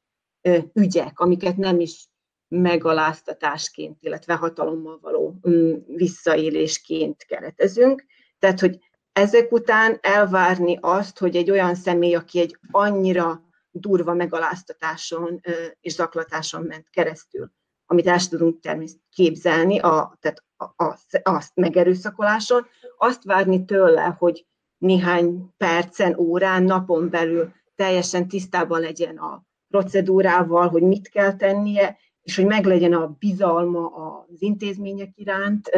[0.74, 2.10] ügyek, amiket nem is
[2.52, 8.06] megaláztatásként, illetve hatalommal való mm, visszaélésként keretezünk.
[8.40, 8.80] Tehát, hogy
[9.14, 15.42] ezek után elvárni azt, hogy egy olyan személy, aki egy annyira durva megaláztatáson
[15.82, 17.52] és zaklatáson ment keresztül,
[17.86, 22.66] amit el tudunk természetesen képzelni, a, tehát a, a, azt megerőszakoláson,
[22.98, 24.46] azt várni tőle, hogy
[24.78, 32.36] néhány percen, órán, napon belül teljesen tisztában legyen a procedúrával, hogy mit kell tennie, és
[32.36, 35.70] hogy meglegyen a bizalma az intézmények iránt,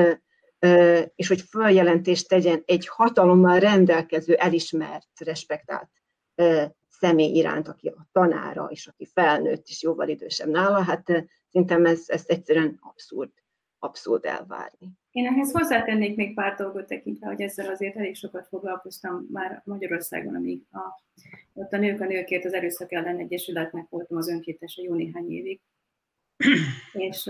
[1.16, 5.90] és hogy följelentést tegyen egy hatalommal rendelkező, elismert, respektált
[6.90, 11.06] személy iránt, aki a tanára, és aki felnőtt, és jóval idősebb nála, hát
[11.52, 13.32] szerintem ez, ezt egyszerűen abszurd,
[13.80, 14.92] abszurd elvárni.
[15.12, 20.36] Én ehhez hozzátennék még pár dolgot tekintve, hogy ezzel azért elég sokat foglalkoztam már Magyarországon,
[20.36, 21.02] amíg a,
[21.54, 25.62] ott a Nők a Nőkért az Erőszak ellen Egyesületnek voltam az önkéntese jó néhány évig.
[26.94, 27.30] És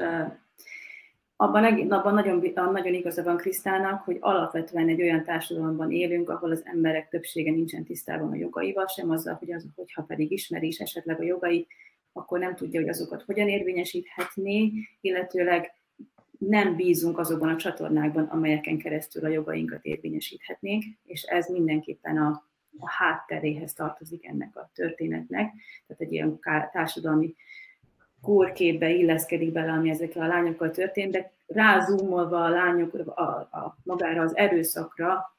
[1.35, 6.61] abban, abban nagyon, nagyon igaza van Krisztának, hogy alapvetően egy olyan társadalomban élünk, ahol az
[6.65, 11.19] emberek többsége nincsen tisztában a jogaival, sem azzal, hogy az, hogyha pedig ismeri is esetleg
[11.19, 11.67] a jogait,
[12.13, 15.73] akkor nem tudja, hogy azokat hogyan érvényesíthetné, illetőleg
[16.37, 22.45] nem bízunk azokban a csatornákban, amelyeken keresztül a jogainkat érvényesíthetnénk, és ez mindenképpen a,
[22.79, 25.53] a hátteréhez tartozik ennek a történetnek,
[25.87, 26.39] tehát egy ilyen
[26.71, 27.35] társadalmi
[28.23, 34.21] kórképbe illeszkedik bele, ami ezekkel a lányokkal történt, de rázumolva a lányok a, a, magára
[34.21, 35.35] az erőszakra,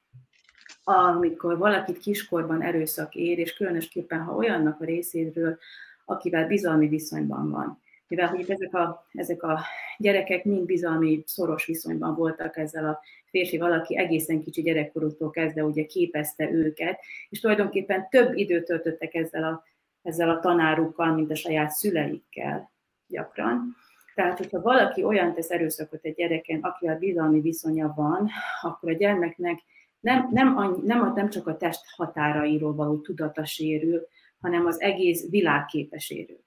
[0.84, 5.58] amikor valakit kiskorban erőszak ér, és különösképpen, ha olyannak a részéről,
[6.04, 7.82] akivel bizalmi viszonyban van.
[8.08, 9.60] Mivel hogy ezek a, ezek a
[9.98, 15.84] gyerekek mind bizalmi, szoros viszonyban voltak ezzel a férfi valaki egészen kicsi gyerekkoruktól kezdve ugye
[15.84, 19.62] képezte őket, és tulajdonképpen több időt töltöttek ezzel a,
[20.02, 22.72] ezzel a tanárukkal, mint a saját szüleikkel
[23.08, 23.76] gyakran.
[24.14, 28.30] Tehát, hogyha valaki olyan tesz erőszakot egy gyereken, akivel bizalmi viszonya van,
[28.60, 29.62] akkor a gyermeknek
[30.00, 34.06] nem, nem, annyi, nem, nem csak a test határairól való tudata sérül,
[34.40, 36.40] hanem az egész világképe sérül.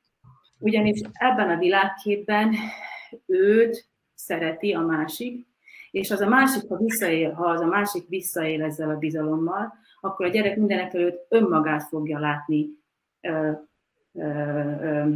[0.59, 2.55] Ugyanis ebben a világképben
[3.25, 5.47] őt szereti a másik,
[5.91, 10.25] és az a másik, ha, visszaél, ha az a másik visszaél ezzel a bizalommal, akkor
[10.25, 12.67] a gyerek mindenek előtt önmagát fogja látni
[13.21, 13.51] ö,
[14.13, 14.21] ö,
[14.81, 15.09] ö,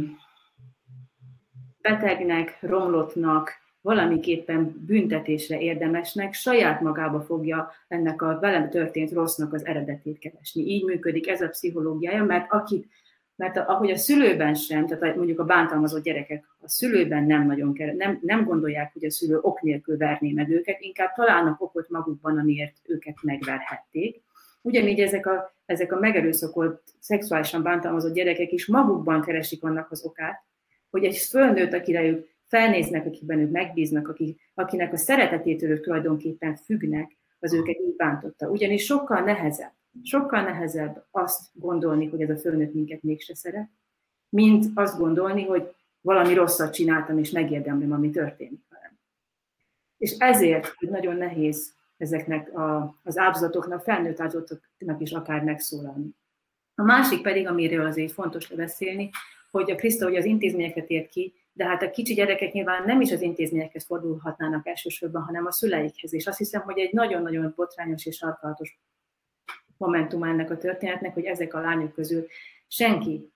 [1.82, 10.18] betegnek, romlottnak, valamiképpen büntetésre érdemesnek, saját magába fogja ennek a velem történt rossznak az eredetét
[10.18, 10.62] keresni.
[10.62, 12.86] Így működik ez a pszichológiája, mert akit
[13.36, 17.94] mert ahogy a szülőben sem, tehát mondjuk a bántalmazott gyerekek a szülőben nem nagyon kell,
[17.94, 22.38] nem, nem gondolják, hogy a szülő ok nélkül verné meg őket, inkább találnak okot magukban,
[22.38, 24.22] amiért őket megverhették.
[24.60, 30.44] Ugyanígy ezek a, ezek a megerőszakolt, szexuálisan bántalmazott gyerekek is magukban keresik annak az okát,
[30.92, 36.56] hogy egy fölnőtt, akire ők felnéznek, akikben ők megbíznak, akik, akinek a szeretetétől ők tulajdonképpen
[36.56, 38.50] függnek, az őket így bántotta.
[38.50, 39.72] Ugyanis sokkal nehezebb,
[40.02, 43.68] sokkal nehezebb azt gondolni, hogy ez a fölnőtt minket mégse szeret,
[44.28, 48.98] mint azt gondolni, hogy valami rosszat csináltam, és megérdemlem, ami történik velem.
[49.96, 56.14] És ezért hogy nagyon nehéz ezeknek a, az áldozatoknak, felnőtt áldozatoknak is akár megszólalni.
[56.74, 59.10] A másik pedig, amiről azért fontos beszélni,
[59.52, 63.00] hogy a Kriszta ugye az intézményeket ért ki, de hát a kicsi gyerekek nyilván nem
[63.00, 66.14] is az intézményekhez fordulhatnának elsősorban, hanem a szüleikhez.
[66.14, 68.80] És azt hiszem, hogy egy nagyon-nagyon botrányos és sarkalatos
[69.76, 72.26] momentum ennek a történetnek, hogy ezek a lányok közül
[72.68, 73.30] senki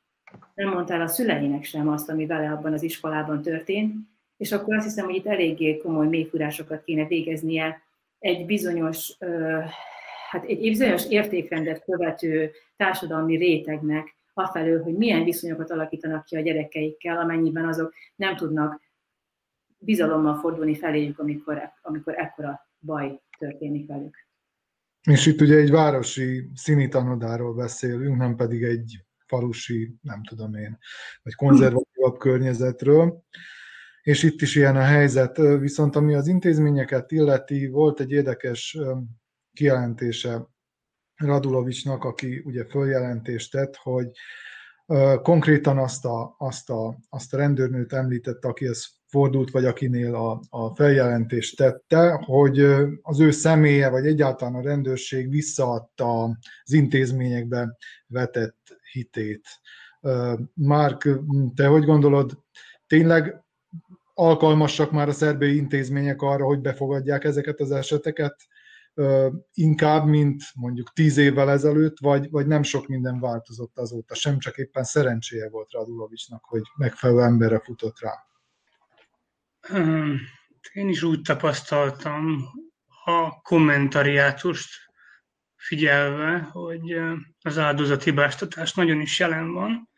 [0.55, 3.95] nem mondta el a szüleinek sem azt, ami vele abban az iskolában történt,
[4.37, 7.83] és akkor azt hiszem, hogy itt eléggé komoly mélyfúrásokat kéne végeznie
[8.19, 9.17] egy bizonyos,
[10.31, 17.18] hát egy bizonyos értékrendet követő társadalmi rétegnek, afelől, hogy milyen viszonyokat alakítanak ki a gyerekeikkel,
[17.18, 18.80] amennyiben azok nem tudnak
[19.78, 24.16] bizalommal fordulni feléjük, amikor, amikor ekkora baj történik velük.
[25.03, 30.78] És itt ugye egy városi színitanodáról beszélünk, nem pedig egy falusi, nem tudom én,
[31.22, 33.22] vagy konzervatívabb környezetről.
[34.03, 35.37] És itt is ilyen a helyzet.
[35.37, 38.78] Viszont ami az intézményeket illeti, volt egy érdekes
[39.53, 40.47] kijelentése
[41.17, 44.11] Radulovicsnak, aki ugye följelentést tett, hogy
[45.23, 50.75] konkrétan azt a, azt, a, azt a rendőrnőt említette, akihez fordult, vagy akinél a, a
[50.75, 52.61] feljelentést tette, hogy
[53.03, 56.23] az ő személye, vagy egyáltalán a rendőrség visszaadta
[56.64, 59.49] az intézményekbe vetett hitét.
[60.55, 61.09] Márk,
[61.55, 62.39] te hogy gondolod,
[62.87, 63.45] tényleg
[64.14, 68.37] alkalmasak már a szerbiai intézmények arra, hogy befogadják ezeket az eseteket,
[69.53, 74.57] inkább, mint mondjuk tíz évvel ezelőtt, vagy, vagy nem sok minden változott azóta, sem csak
[74.57, 78.15] éppen szerencséje volt Radulovicsnak, hogy megfelelő emberre futott rá.
[80.73, 82.45] Én is úgy tapasztaltam
[83.05, 84.69] a kommentariátust
[85.57, 86.99] figyelve, hogy
[87.41, 89.91] az áldozathibáztatás nagyon is jelen van,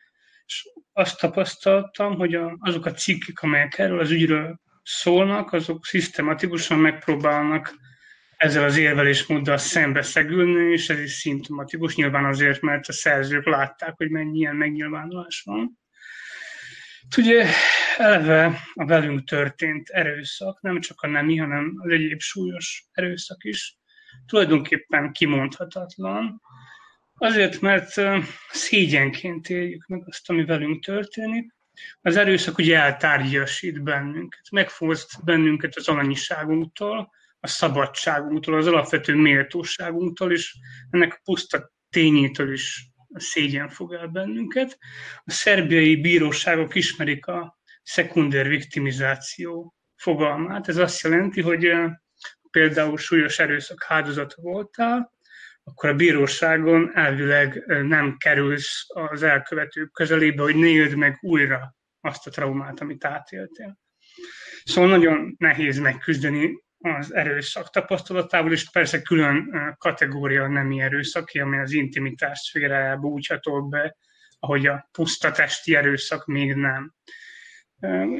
[0.47, 7.75] és azt tapasztaltam, hogy azok a cikkek, amelyek erről az ügyről szólnak, azok szisztematikusan megpróbálnak
[8.39, 14.11] ezzel az érvelésmóddal szembeszegülni, és ez is szimptomatikus, nyilván azért, mert a szerzők látták, hogy
[14.11, 15.78] mennyi ilyen megnyilvánulás van.
[17.16, 17.47] Ugye
[17.97, 23.76] eleve a velünk történt erőszak, nem csak a nemi, hanem az egyéb súlyos erőszak is
[24.26, 26.41] tulajdonképpen kimondhatatlan,
[27.14, 27.95] azért, mert
[28.51, 31.55] szégyenként éljük meg azt, ami velünk történik.
[32.01, 40.57] Az erőszak ugye eltárgyasít bennünket, megfoszt bennünket az alanyiságunktól, a szabadságunktól, az alapvető méltóságunktól, és
[40.91, 44.78] ennek a puszta tényétől is szégyen fog el bennünket.
[45.24, 50.68] A szerbiai bíróságok ismerik a szekunder viktimizáció fogalmát.
[50.68, 51.72] Ez azt jelenti, hogy
[52.51, 55.12] például súlyos erőszak áldozata voltál,
[55.62, 62.26] akkor a bíróságon elvileg nem kerülsz az elkövetők közelébe, hogy ne éld meg újra azt
[62.26, 63.78] a traumát, amit átéltél.
[64.64, 71.59] Szóval nagyon nehéz megküzdeni az erőszak tapasztalatával, és persze külön kategória a nemi erőszak, ami
[71.59, 73.97] az intimitás szférájába úgy hatol be,
[74.39, 75.33] ahogy a puszta
[75.64, 76.95] erőszak még nem.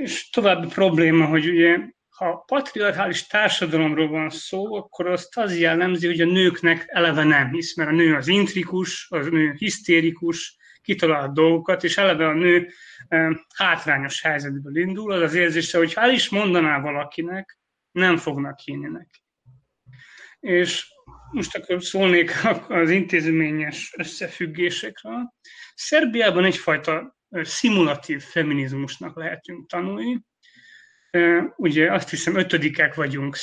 [0.03, 1.79] És további probléma, hogy ugye
[2.09, 7.77] ha patriarchális társadalomról van szó, akkor azt az jellemzi, hogy a nőknek eleve nem hisz,
[7.77, 12.69] mert a nő az intrikus, az nő hisztérikus, kitalál dolgokat, és eleve a nő
[13.55, 17.59] hátrányos helyzetből indul, az az érzése, hogy ha el is mondaná valakinek,
[17.91, 19.23] nem fognak hinni neki.
[20.41, 20.87] És
[21.31, 22.31] most akkor szólnék
[22.69, 25.35] az intézményes összefüggésekről.
[25.75, 30.27] Szerbiában egyfajta szimulatív feminizmusnak lehetünk tanulni.
[31.57, 33.37] Ugye azt hiszem ötödikek vagyunk,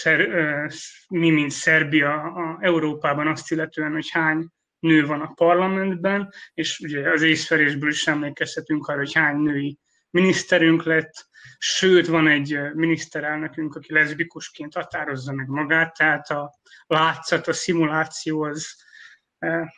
[1.08, 4.48] mi, mint Szerbia a Európában azt illetően, hogy hány
[4.80, 9.80] nő van a parlamentben, és ugye az észverésből is emlékezhetünk arra, hogy hány női
[10.16, 17.54] miniszterünk lett, sőt van egy miniszterelnökünk, aki leszbikusként határozza meg magát, tehát a látszat, a
[17.54, 18.76] szimuláció az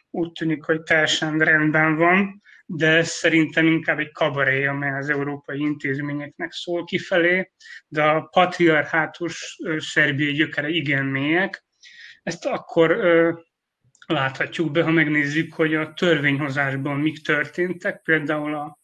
[0.10, 6.52] úgy tűnik, hogy teljesen rendben van, de szerintem inkább egy kabaré, amely az európai intézményeknek
[6.52, 7.52] szól kifelé,
[7.88, 11.66] de a patriarhátus szerbiai gyökere igen mélyek.
[12.24, 12.98] Ezt akkor
[14.08, 18.80] láthatjuk be, ha megnézzük, hogy a törvényhozásban mik történtek, például a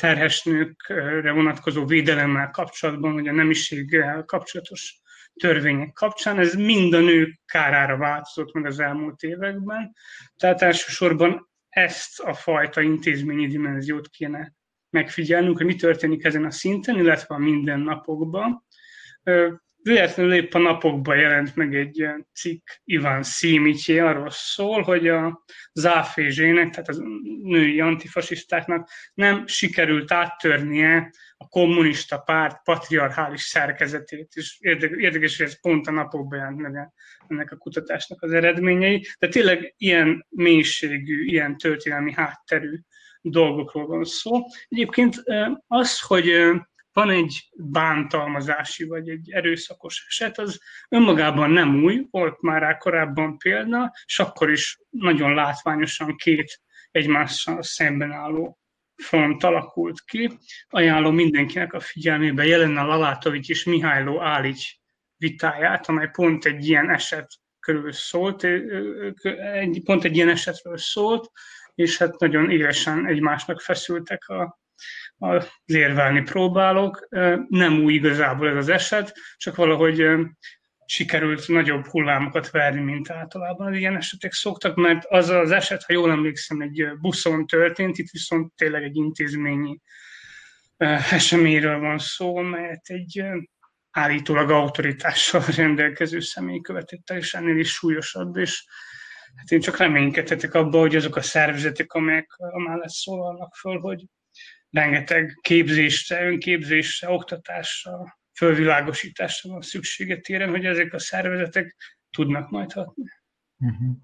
[0.00, 5.00] terhes nőkre vonatkozó védelemmel kapcsolatban, vagy a nemiséggel kapcsolatos
[5.34, 9.92] törvények kapcsán, ez mind a nők kárára változott meg az elmúlt években.
[10.36, 14.52] Tehát elsősorban ezt a fajta intézményi dimenziót kéne
[14.90, 18.66] megfigyelnünk, hogy mi történik ezen a szinten, illetve a mindennapokban.
[19.82, 26.70] Véletlenül épp a napokban jelent meg egy cikk Iván Szimicsé, arról szól, hogy a záfézsének,
[26.70, 27.02] tehát a
[27.42, 35.86] női antifasisztáknak nem sikerült áttörnie a kommunista párt patriarchális szerkezetét, és érdekes, hogy ez pont
[35.86, 36.90] a napokban jelent meg
[37.28, 42.78] ennek a kutatásnak az eredményei, de tényleg ilyen mélységű, ilyen történelmi hátterű
[43.22, 44.32] dolgokról van szó.
[44.68, 45.22] Egyébként
[45.66, 46.32] az, hogy
[46.92, 53.38] van egy bántalmazási vagy egy erőszakos eset, az önmagában nem új, volt már rá korábban
[53.38, 56.60] példa, és akkor is nagyon látványosan két
[56.90, 58.58] egymással szemben álló
[58.96, 60.38] front alakult ki.
[60.68, 64.72] Ajánlom mindenkinek a figyelmébe Jelena Lalátovics és Mihályló Álics
[65.16, 68.46] vitáját, amely pont egy ilyen eset körül szólt,
[69.84, 71.30] pont egy ilyen esetről szólt,
[71.74, 74.58] és hát nagyon élesen egymásnak feszültek a,
[75.18, 77.08] az érvelni próbálok.
[77.48, 80.04] Nem új igazából ez az eset, csak valahogy
[80.84, 85.92] sikerült nagyobb hullámokat verni, mint általában az ilyen esetek szoktak, mert az az eset, ha
[85.92, 89.80] jól emlékszem, egy buszon történt, itt viszont tényleg egy intézményi
[91.10, 93.24] eseményről van szó, mert egy
[93.90, 98.64] állítólag autoritással rendelkező személy követett el, és ennél is súlyosabb, és
[99.34, 104.04] hát én csak reménykedhetek abba, hogy azok a szervezetek, amelyek amellett szólalnak föl, hogy
[104.70, 111.76] rengeteg képzésre, önképzésre, oktatásra, fölvilágosításra van szüksége téren, hogy ezek a szervezetek
[112.10, 113.04] tudnak majd hatni.
[113.58, 113.96] Uh-huh.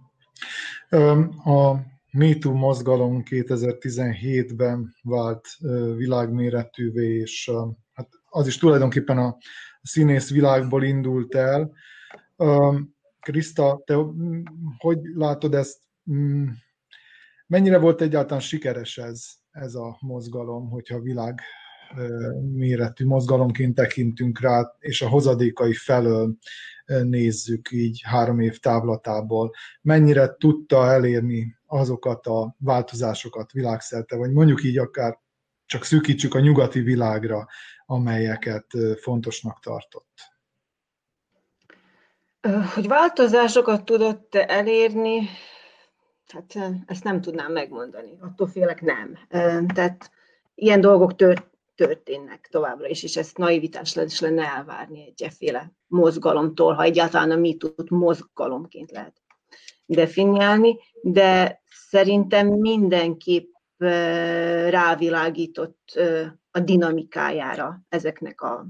[1.46, 5.48] A MeToo mozgalom 2017-ben vált
[5.96, 7.50] világméretűvé, és
[7.92, 9.36] hát az is tulajdonképpen a
[9.82, 11.72] színész világból indult el.
[13.20, 13.94] Krista, te
[14.78, 15.78] hogy látod ezt?
[17.46, 19.24] Mennyire volt egyáltalán sikeres ez,
[19.60, 21.40] ez a mozgalom, hogyha világ
[22.52, 26.36] méretű mozgalomként tekintünk rá, és a hozadékai felől
[26.86, 34.78] nézzük így három év távlatából, mennyire tudta elérni azokat a változásokat világszerte, vagy mondjuk így
[34.78, 35.18] akár
[35.66, 37.46] csak szűkítsük a nyugati világra,
[37.86, 38.66] amelyeket
[39.00, 40.34] fontosnak tartott.
[42.74, 45.28] Hogy változásokat tudott elérni,
[46.32, 48.18] hát ezt nem tudnám megmondani.
[48.20, 49.18] Attól félek nem.
[49.74, 50.10] Tehát
[50.54, 56.72] ilyen dolgok tört, történnek továbbra is, és ezt naivitás is lenne elvárni egy efféle mozgalomtól,
[56.72, 59.22] ha egyáltalán a MeToo-t mozgalomként lehet
[59.86, 63.54] definiálni, de szerintem mindenképp
[64.68, 66.00] rávilágított
[66.50, 68.66] a dinamikájára ezeknek a,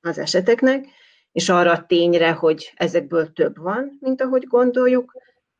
[0.00, 0.86] az eseteknek,
[1.32, 5.12] és arra a tényre, hogy ezekből több van, mint ahogy gondoljuk,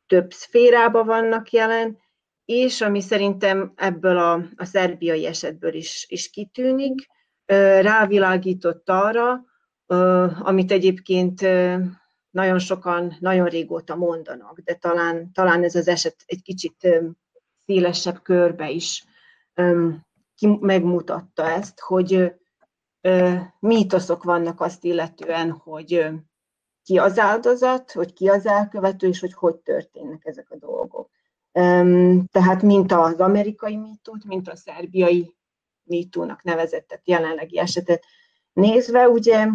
[0.09, 1.97] több szférában vannak jelen,
[2.45, 7.07] és ami szerintem ebből a, a szerbiai esetből is, is kitűnik,
[7.81, 9.45] rávilágított arra,
[10.39, 11.41] amit egyébként
[12.29, 16.87] nagyon sokan nagyon régóta mondanak, de talán, talán ez az eset egy kicsit
[17.65, 19.05] szélesebb körbe is
[20.59, 22.33] megmutatta ezt, hogy
[23.59, 26.09] mítoszok vannak azt illetően, hogy
[26.83, 31.09] ki az áldozat, hogy ki az elkövető, és hogy hogy történnek ezek a dolgok.
[32.31, 35.35] Tehát mint az amerikai mitút, mint a szerbiai
[35.83, 38.05] mitúnak nevezettet jelenlegi esetet
[38.53, 39.47] nézve, ugye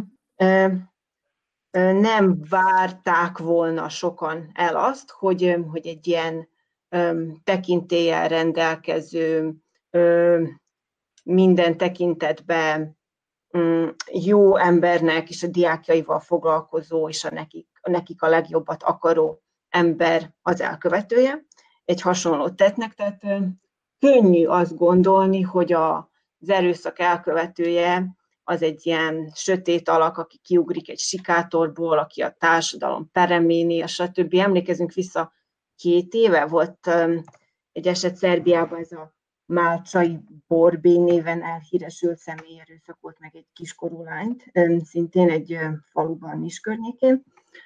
[2.00, 6.48] nem várták volna sokan el azt, hogy, hogy egy ilyen
[7.44, 9.54] tekintéllyel rendelkező,
[11.24, 12.98] minden tekintetben
[14.12, 20.34] jó embernek és a diákjaival foglalkozó és a nekik, a nekik a legjobbat akaró ember
[20.42, 21.44] az elkövetője
[21.84, 23.22] egy hasonló tettnek, tehát
[23.98, 30.88] könnyű azt gondolni, hogy a, az erőszak elkövetője az egy ilyen sötét alak, aki kiugrik
[30.88, 34.34] egy sikátorból, aki a társadalom pereméni, stb.
[34.34, 35.32] Emlékezünk vissza,
[35.76, 36.90] két éve volt
[37.72, 39.14] egy eset Szerbiában, ez a
[39.46, 44.44] Málcai Borbé néven elhíresült személy erőszakolt meg egy kiskorú lányt,
[44.84, 45.58] szintén egy
[45.92, 47.22] faluban is környékén.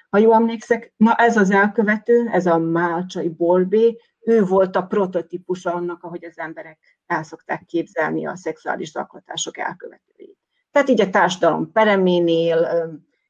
[0.09, 5.73] Ha jól emlékszek, na ez az elkövető, ez a Málcsai Borbé, ő volt a prototípusa
[5.73, 10.37] annak, ahogy az emberek el szokták képzelni a szexuális zaklatások elkövetőjét.
[10.71, 12.67] Tehát így a társadalom pereménél,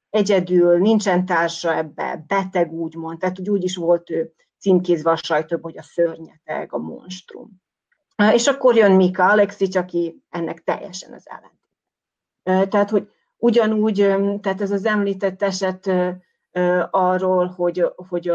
[0.10, 5.72] egyedül, nincsen társa ebbe, beteg úgymond, tehát úgy, úgy is volt ő címkézve a sajtóban,
[5.72, 7.62] hogy a szörnyeteg, a monstrum.
[8.34, 12.72] És akkor jön Mika Alexic, aki ennek teljesen az ellentét.
[12.72, 13.96] Tehát, hogy ugyanúgy,
[14.42, 15.92] tehát ez az említett eset
[16.90, 18.32] arról, hogy, hogy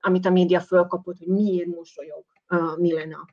[0.00, 2.24] amit a média fölkapott, hogy miért mosolyog
[2.76, 3.26] Milena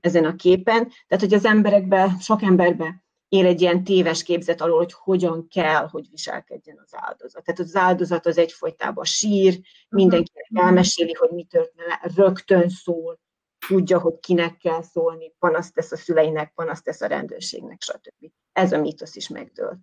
[0.00, 0.88] ezen a képen.
[1.08, 5.88] Tehát, hogy az emberekbe, sok emberbe él egy ilyen téves képzet alól, hogy hogyan kell,
[5.88, 7.44] hogy viselkedjen az áldozat.
[7.44, 13.18] Tehát az áldozat az egyfolytában sír, mindenki elmeséli, hogy mi történt, rögtön szól,
[13.66, 18.30] tudja, hogy kinek kell szólni, panaszt tesz a szüleinek, panaszt tesz a rendőrségnek, stb.
[18.52, 19.78] Ez a mítosz is megdőlt.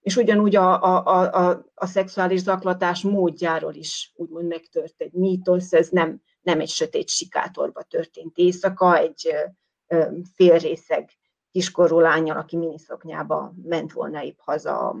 [0.00, 5.88] És ugyanúgy a, a, a, a szexuális zaklatás módjáról is úgymond megtört egy mítosz, ez
[5.88, 9.34] nem, nem egy sötét sikátorba történt éjszaka, egy
[10.34, 11.10] félrészeg
[11.50, 14.96] kiskorú lányjal, aki miniszoknyába ment volna épp haza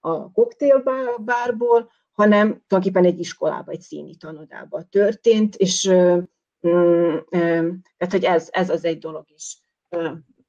[0.00, 5.92] a koktélbárból, hanem tulajdonképpen egy iskolába, egy színi tanodába történt, és
[6.68, 9.58] tehát, hogy ez, ez az egy dolog is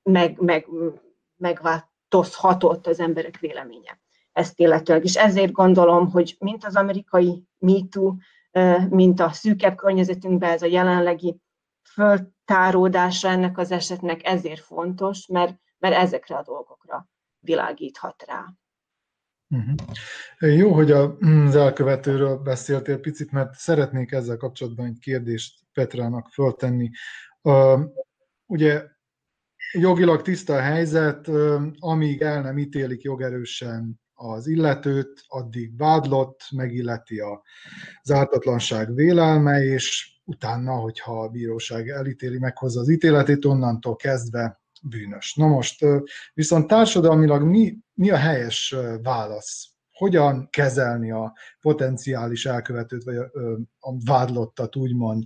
[0.03, 0.67] meg, meg,
[1.35, 3.99] megváltozhatott az emberek véleménye
[4.31, 5.03] ezt illetőleg.
[5.03, 8.15] És ezért gondolom, hogy mint az amerikai MeToo,
[8.89, 11.41] mint a szűkebb környezetünkben ez a jelenlegi
[11.93, 17.09] föltáródása ennek az esetnek ezért fontos, mert, mert ezekre a dolgokra
[17.39, 18.45] világíthat rá.
[19.49, 20.57] Uh-huh.
[20.57, 26.89] Jó, hogy az elkövetőről beszéltél picit, mert szeretnék ezzel kapcsolatban egy kérdést Petrának föltenni.
[28.45, 28.83] Ugye
[29.71, 31.27] jogilag tiszta a helyzet,
[31.79, 40.73] amíg el nem ítélik jogerősen az illetőt, addig vádlott, megilleti az ártatlanság vélelme, és utána,
[40.73, 45.33] hogyha a bíróság elítéli, meghozza az ítéletét, onnantól kezdve bűnös.
[45.33, 45.85] Na most
[46.33, 49.69] viszont társadalmilag mi, mi a helyes válasz?
[49.91, 53.29] Hogyan kezelni a potenciális elkövetőt, vagy a,
[53.79, 55.23] a vádlottat úgymond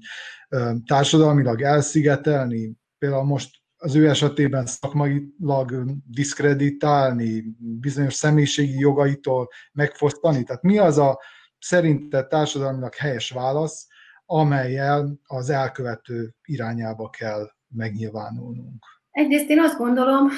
[0.86, 2.74] társadalmilag elszigetelni?
[2.97, 10.43] Például most az ő esetében szakmailag diszkreditálni, bizonyos személyiségi jogaitól megfosztani?
[10.43, 11.20] Tehát mi az a
[11.60, 13.88] szerinted társadalmilag helyes válasz,
[14.26, 18.86] amelyel az elkövető irányába kell megnyilvánulnunk?
[19.12, 20.30] Egyrészt én azt gondolom,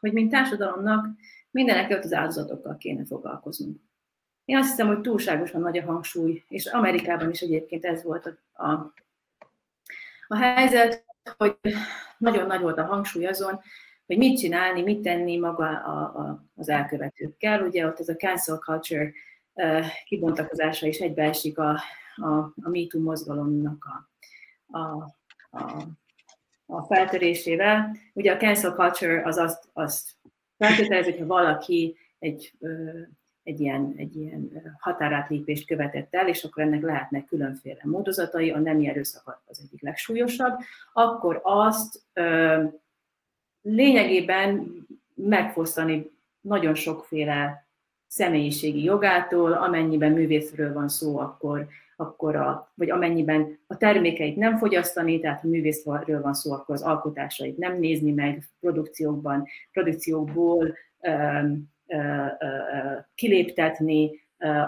[0.00, 1.06] hogy mint társadalomnak
[1.50, 3.80] mindenek az áldozatokkal kéne foglalkoznunk.
[4.44, 8.64] Én azt hiszem, hogy túlságosan nagy a hangsúly, és Amerikában is egyébként ez volt a,
[8.64, 8.92] a,
[10.26, 11.04] a helyzet,
[11.36, 11.56] hogy
[12.18, 13.60] nagyon nagy volt a hangsúly azon,
[14.06, 17.66] hogy mit csinálni, mit tenni maga a, a, az elkövetőkkel.
[17.66, 19.12] Ugye ott ez a cancel culture
[19.52, 21.70] uh, kibontakozása is egybeesik a,
[22.16, 22.28] a,
[22.62, 24.10] a MeToo mozgalomnak a,
[24.78, 25.14] a,
[25.50, 25.82] a,
[26.72, 27.96] a feltörésével.
[28.12, 30.10] Ugye a cancel culture az azt, azt
[30.58, 32.52] feltételez, hogyha valaki egy,
[33.42, 38.88] egy ilyen, egy ilyen határátlépést követett el, és akkor ennek lehetnek különféle módozatai, a nemi
[38.88, 40.58] erőszak az egyik legsúlyosabb,
[40.92, 42.02] akkor azt
[43.62, 44.72] lényegében
[45.14, 46.10] megfosztani
[46.40, 47.66] nagyon sokféle
[48.06, 51.66] személyiségi jogától, amennyiben művészről van szó, akkor
[52.02, 56.82] akkor a, vagy amennyiben a termékeit nem fogyasztani, tehát a művészről van szó, akkor az
[56.82, 61.10] alkotásait nem nézni meg produkciókban, produkciókból ö,
[61.86, 61.96] ö,
[62.38, 62.46] ö,
[63.14, 64.20] kiléptetni,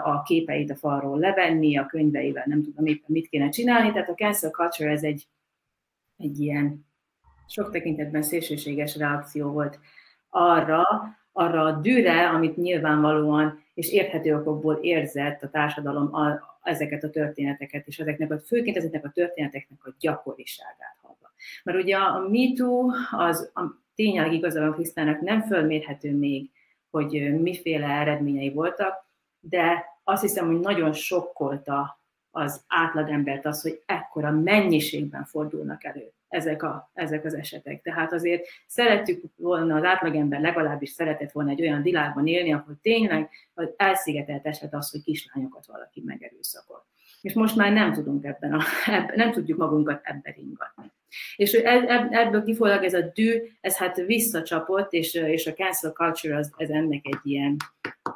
[0.03, 4.13] a képeit a falról levenni, a könyveivel nem tudom éppen mit kéne csinálni, tehát a
[4.13, 5.27] cancel culture ez egy,
[6.17, 6.85] egy ilyen
[7.47, 9.79] sok tekintetben szélsőséges reakció volt
[10.29, 10.83] arra,
[11.37, 16.11] arra a dűre, amit nyilvánvalóan és érthető okokból érzett a társadalom
[16.63, 21.31] ezeket a történeteket, és ezeknek a, főként ezeknek a történeteknek a gyakoriságát hallva.
[21.63, 23.61] Mert ugye a MeToo az a
[23.95, 26.49] tényleg igazából Krisztának nem fölmérhető még,
[26.89, 29.05] hogy miféle eredményei voltak,
[29.39, 31.99] de azt hiszem, hogy nagyon sokkolta
[32.31, 37.81] az átlagembert az, hogy ekkora mennyiségben fordulnak elő ezek, a, ezek az esetek.
[37.81, 43.29] Tehát azért szerettük volna, az átlagember legalábbis szeretett volna egy olyan világban élni, ahol tényleg
[43.53, 46.85] az elszigetelt eset az, hogy kislányokat valaki megerőszakol.
[47.21, 50.91] És most már nem tudunk ebben, a, ebben nem tudjuk magunkat ebben ringatni.
[51.35, 56.53] És ebből kifolyólag ez a dű, ez hát visszacsapott, és, és a cancel culture az,
[56.57, 57.57] ez ennek egy ilyen,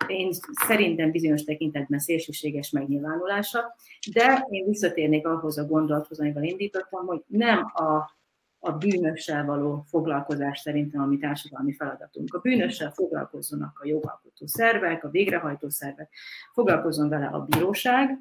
[0.10, 3.76] én szerintem bizonyos tekintetben szélsőséges megnyilvánulása,
[4.14, 8.18] de én visszatérnék ahhoz a gondolathoz, amivel indítottam, hogy nem a
[8.60, 12.34] a bűnössel való foglalkozás szerintem a mi társadalmi feladatunk.
[12.34, 16.14] A bűnössel foglalkozzanak a jogalkotó szervek, a végrehajtó szervek,
[16.53, 18.20] foglalkozzon vele a bíróság,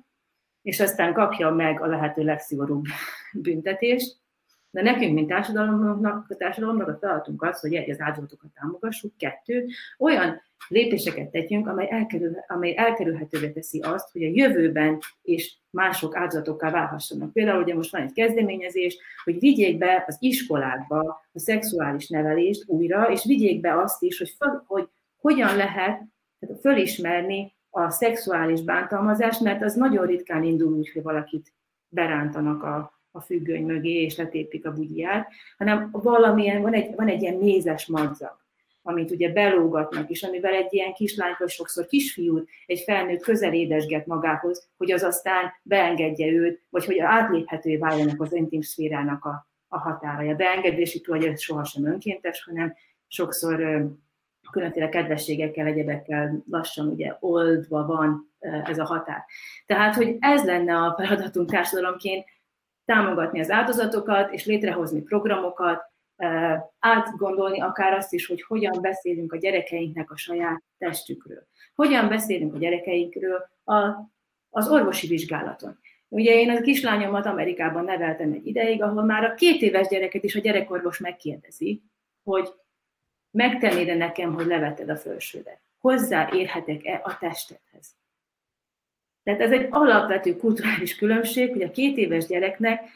[0.62, 2.84] és aztán kapja meg a lehető legszigorúbb
[3.32, 4.16] büntetést,
[4.70, 9.66] de nekünk, mint társadalomnak, társadalomnak a feladatunk az, hogy egy, az áldozatokat támogassuk, kettő,
[9.98, 16.70] olyan lépéseket tegyünk, amely, elkerül, amely elkerülhetővé teszi azt, hogy a jövőben is mások áldozatokká
[16.70, 17.32] válhassanak.
[17.32, 23.10] Például ugye most van egy kezdeményezés, hogy vigyék be az iskolákba a szexuális nevelést újra,
[23.10, 26.00] és vigyék be azt is, hogy, föl, hogy hogyan lehet
[26.60, 31.52] fölismerni a szexuális bántalmazást, mert az nagyon ritkán indul úgy, hogy valakit
[31.88, 35.28] berántanak a, a függöny mögé, és letépik a bugyját,
[35.58, 38.38] hanem valamilyen, van egy, van egy ilyen mézes madzag,
[38.82, 44.68] amit ugye belógatnak, és amivel egy ilyen kislány, vagy sokszor kisfiút, egy felnőtt közelédesget magához,
[44.76, 50.30] hogy az aztán beengedje őt, vagy hogy átléphetővé váljanak az intim szférának a, a határai.
[50.30, 52.74] A beengedési tulajdon sohasem önkéntes, hanem
[53.06, 53.86] sokszor
[54.50, 58.32] különféle kedvességekkel, egyebekkel lassan ugye oldva van
[58.64, 59.24] ez a határ.
[59.66, 62.24] Tehát, hogy ez lenne a feladatunk társadalomként,
[62.88, 65.82] támogatni az áldozatokat, és létrehozni programokat,
[66.78, 71.46] átgondolni akár azt is, hogy hogyan beszélünk a gyerekeinknek a saját testükről.
[71.74, 73.74] Hogyan beszélünk a gyerekeinkről a,
[74.50, 75.78] az orvosi vizsgálaton.
[76.08, 80.34] Ugye én a kislányomat Amerikában neveltem egy ideig, ahol már a két éves gyereket is
[80.34, 81.82] a gyerekorvos megkérdezi,
[82.22, 82.48] hogy
[83.30, 85.60] megtennéd-e nekem, hogy leveted a fölsődet?
[85.78, 87.96] Hozzáérhetek-e a testedhez?
[89.28, 92.88] Tehát ez egy alapvető kulturális különbség, hogy a két éves gyereknek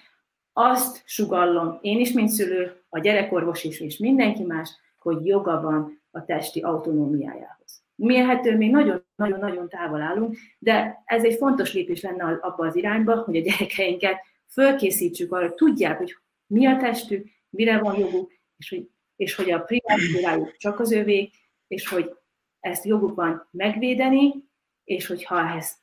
[0.53, 6.03] azt sugallom én is, mint szülő, a gyerekorvos is, és mindenki más, hogy joga van
[6.11, 7.83] a testi autonómiájához.
[7.95, 13.37] Mérhető még nagyon-nagyon-nagyon távol állunk, de ez egy fontos lépés lenne abba az irányba, hogy
[13.37, 14.16] a gyerekeinket
[14.53, 16.16] fölkészítsük arra, hogy tudják, hogy
[16.47, 21.30] mi a testük, mire van joguk, és hogy, és hogy a privát csak az övé,
[21.66, 22.14] és hogy
[22.61, 24.51] ezt joguk van megvédeni,
[24.85, 25.80] és hogyha ehhez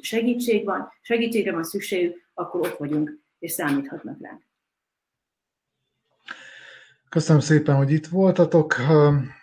[0.00, 4.48] segítség van, segítségre van szükségük, akkor ott vagyunk, és számíthatnak ránk.
[7.08, 8.76] Köszönöm szépen, hogy itt voltatok.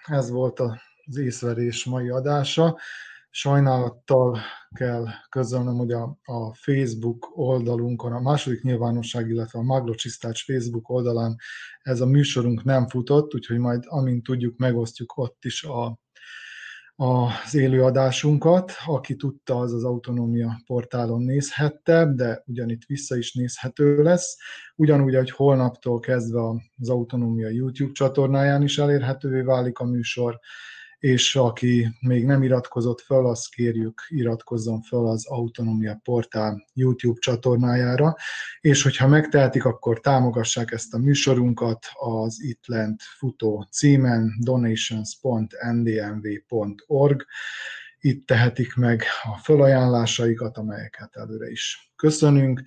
[0.06, 2.78] Ez volt az észverés mai adása.
[3.30, 4.40] Sajnálattal
[4.76, 10.90] kell közölnöm, hogy a, a Facebook oldalunkon, a második nyilvánosság, illetve a Maglo Csisztács Facebook
[10.90, 11.36] oldalán
[11.82, 16.00] ez a műsorunk nem futott, úgyhogy majd amint tudjuk, megosztjuk ott is a
[17.00, 18.72] az élőadásunkat.
[18.86, 24.38] Aki tudta, az az Autonómia portálon nézhette, de ugyanitt vissza is nézhető lesz.
[24.76, 26.42] Ugyanúgy, hogy holnaptól kezdve
[26.80, 30.40] az Autonómia YouTube csatornáján is elérhetővé válik a műsor,
[31.00, 38.16] és aki még nem iratkozott fel, azt kérjük, iratkozzon fel az Autonomia Portál YouTube csatornájára,
[38.62, 47.26] és hogyha megtehetik, akkor támogassák ezt a műsorunkat az itt lent futó címen donations.ndmv.org,
[48.00, 52.62] itt tehetik meg a felajánlásaikat, amelyeket előre is köszönünk.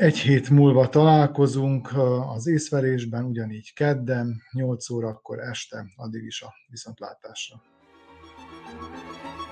[0.00, 1.90] Egy hét múlva találkozunk
[2.34, 7.62] az észverésben, ugyanígy kedden, 8 órakor este, addig is a viszontlátásra.
[8.80, 9.49] thank you